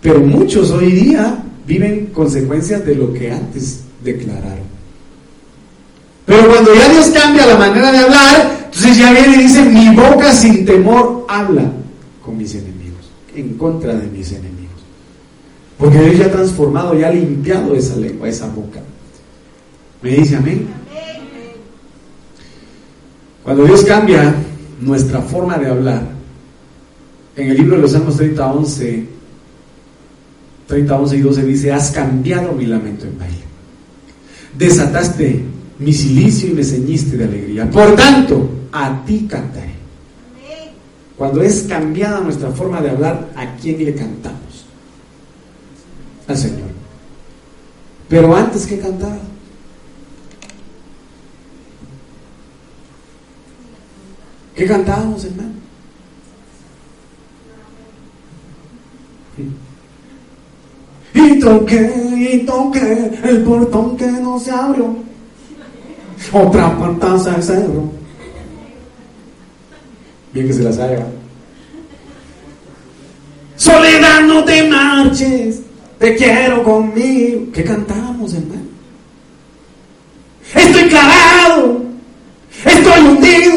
[0.01, 4.65] Pero muchos hoy día viven consecuencias de lo que antes declararon.
[6.25, 9.95] Pero cuando ya Dios cambia la manera de hablar, entonces ya viene y dice, mi
[9.95, 11.71] boca sin temor habla
[12.25, 14.57] con mis enemigos, en contra de mis enemigos.
[15.79, 18.81] Porque Dios ya ha transformado, ya ha limpiado esa lengua, esa boca.
[20.03, 20.67] ¿Me dice amén?
[23.45, 24.35] Cuando Dios cambia
[24.81, 26.16] nuestra forma de hablar,
[27.37, 29.07] en el libro de los Salmos 30, 11,
[30.67, 33.37] 30, 11 y 12 dice, has cambiado mi lamento en baile.
[34.57, 35.45] Desataste
[35.79, 37.71] mi silicio y me ceñiste de alegría.
[37.71, 39.77] Por tanto, a ti cantaré.
[41.17, 44.67] Cuando es cambiada nuestra forma de hablar, ¿a quién le cantamos?
[46.27, 46.69] Al Señor.
[48.09, 49.19] Pero antes que cantar,
[54.55, 55.56] ¿qué cantábamos, hermano?
[61.17, 64.95] Y toqué, y toqué el portón que no se abrió.
[66.31, 67.91] Otra puerta se cerró.
[70.33, 71.07] Bien que se las haga.
[73.57, 75.63] Soledad, no te marches.
[75.99, 77.47] Te quiero conmigo.
[77.55, 78.61] ¿Qué cantamos, hermano?
[80.55, 81.83] Estoy clavado.
[82.63, 83.55] Estoy hundido.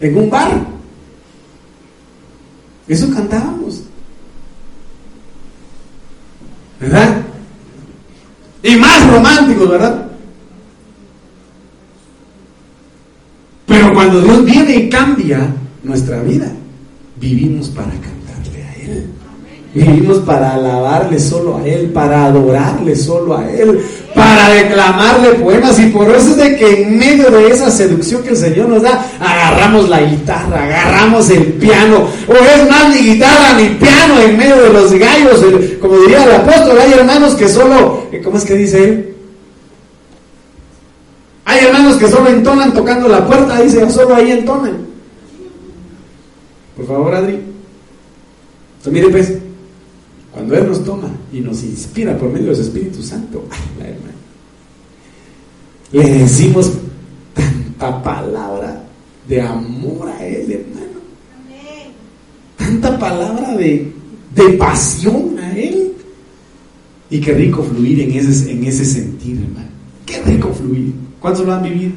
[0.00, 0.66] En un bar.
[2.88, 3.87] Eso cantábamos.
[6.80, 7.22] ¿Verdad?
[8.62, 10.06] Y más románticos, ¿verdad?
[13.66, 16.50] Pero cuando Dios viene y cambia nuestra vida,
[17.16, 18.17] vivimos para Él.
[19.78, 23.80] Vivimos para alabarle solo a Él, para adorarle solo a Él,
[24.12, 25.78] para declamarle poemas.
[25.78, 28.82] Y por eso es de que en medio de esa seducción que el Señor nos
[28.82, 32.08] da, agarramos la guitarra, agarramos el piano.
[32.26, 35.44] O es más, ni guitarra ni piano en medio de los gallos.
[35.80, 39.14] Como diría el apóstol, hay hermanos que solo, ¿cómo es que dice él?
[41.44, 44.88] Hay hermanos que solo entonan tocando la puerta, dice, solo ahí entonan.
[46.76, 47.34] Por favor, Adri.
[48.78, 49.47] Entonces, mire pues,
[50.38, 53.96] cuando Él nos toma y nos inspira por medio del Espíritu Santo, ay,
[55.92, 56.74] la le decimos
[57.34, 58.84] tanta palabra
[59.26, 61.00] de amor a Él, hermano.
[62.56, 63.92] Tanta palabra de,
[64.36, 65.92] de pasión a Él.
[67.10, 69.70] Y qué rico fluir en ese, en ese sentir, hermano.
[70.06, 70.92] Qué rico fluir.
[71.18, 71.92] ¿Cuántos lo han vivido?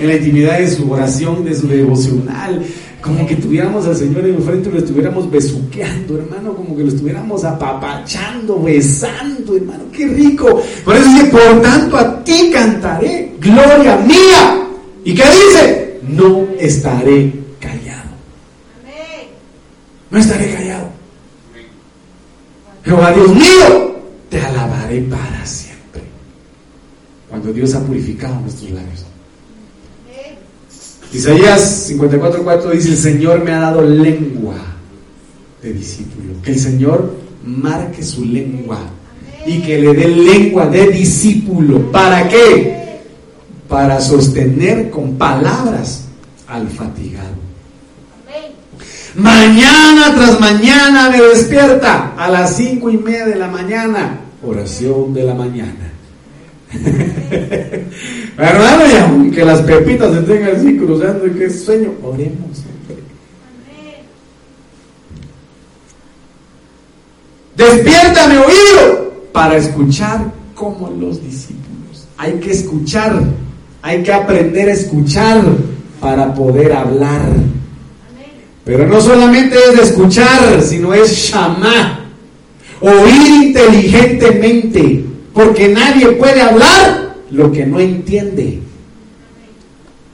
[0.00, 2.64] En la intimidad de su oración, de su devocional,
[3.02, 6.88] como que tuviéramos al Señor en frente y lo estuviéramos besuqueando, hermano, como que lo
[6.88, 10.62] estuviéramos apapachando, besando, hermano, qué rico.
[10.84, 14.66] Por eso dice, por tanto a ti cantaré, gloria mía.
[15.04, 16.00] ¿Y qué dice?
[16.08, 18.10] No estaré callado.
[20.10, 20.88] No estaré callado.
[22.84, 23.96] Jehová Dios mío,
[24.28, 26.02] te alabaré para siempre.
[27.28, 29.11] Cuando Dios ha purificado nuestros labios.
[31.12, 34.54] Isaías 54:4 dice, el Señor me ha dado lengua
[35.62, 36.34] de discípulo.
[36.42, 38.78] Que el Señor marque su lengua
[39.46, 41.90] y que le dé lengua de discípulo.
[41.92, 43.00] ¿Para qué?
[43.68, 46.04] Para sostener con palabras
[46.48, 47.42] al fatigado.
[49.14, 54.20] Mañana tras mañana me despierta a las cinco y media de la mañana.
[54.42, 55.92] Oración de la mañana.
[58.38, 62.62] Hermano, y aunque las pepitas estén así cruzando, qué sueño, oremos.
[67.56, 72.06] Despierta mi oído para escuchar como los discípulos.
[72.16, 73.22] Hay que escuchar,
[73.82, 75.42] hay que aprender a escuchar
[76.00, 77.28] para poder hablar.
[78.64, 82.06] Pero no solamente es escuchar, sino es shamá,
[82.80, 88.60] oír inteligentemente, porque nadie puede hablar lo que no entiende.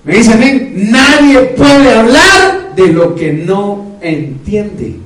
[0.04, 4.96] Me dicen, amén, nadie puede hablar de lo que no entiende.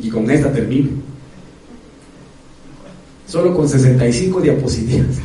[0.00, 0.90] Y con esta termino.
[3.26, 5.16] Solo con 65 diapositivas.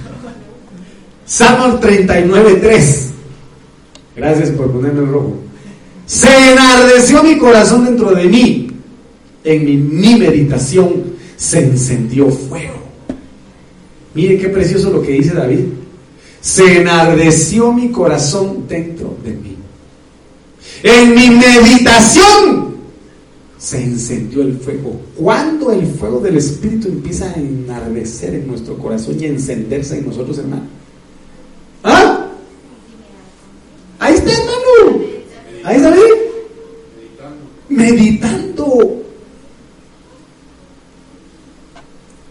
[1.25, 3.09] Salmo 39.3.
[4.15, 5.48] Gracias por ponerme en rojo.
[6.09, 8.71] Se enardeció mi corazón dentro de mí.
[9.43, 11.03] En mi, meditación
[11.37, 12.79] se encendió fuego.
[14.15, 15.65] Mire qué precioso lo que dice David.
[16.41, 19.55] Se enardeció mi corazón dentro de mí.
[20.81, 22.73] En mi meditación
[23.59, 24.99] se encendió el fuego.
[25.15, 30.07] Cuando el fuego del Espíritu empieza a enardecer en nuestro corazón y a encenderse en
[30.07, 30.63] nosotros, hermano?
[31.83, 32.25] ¿Ah?
[33.99, 35.09] Ahí está, hermano.
[35.63, 36.09] Ahí está bien.
[37.69, 39.03] Meditando.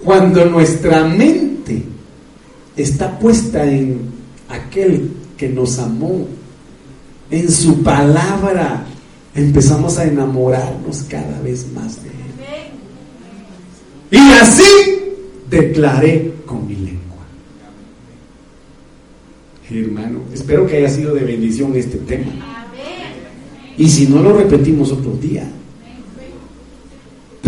[0.09, 1.83] Cuando nuestra mente
[2.75, 4.01] está puesta en
[4.49, 6.27] aquel que nos amó,
[7.31, 8.87] en su palabra,
[9.35, 12.17] empezamos a enamorarnos cada vez más de Él.
[14.13, 14.65] Y así
[15.51, 17.27] declaré con mi lengua.
[19.71, 22.33] Hermano, espero que haya sido de bendición este tema.
[23.77, 25.47] Y si no lo repetimos otro día.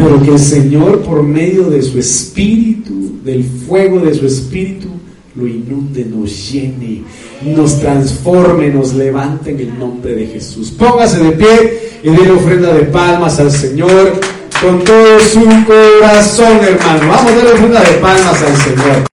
[0.02, 4.88] Pero que el Señor por medio de su espíritu, del fuego de su espíritu,
[5.34, 7.02] lo inunde, nos llene,
[7.42, 10.70] nos transforme, nos levante en el nombre de Jesús.
[10.70, 14.12] Póngase de pie y déle ofrenda de palmas al Señor
[14.60, 17.08] con todo su corazón, hermano.
[17.08, 19.09] Vamos a darle ofrenda de palmas al Señor.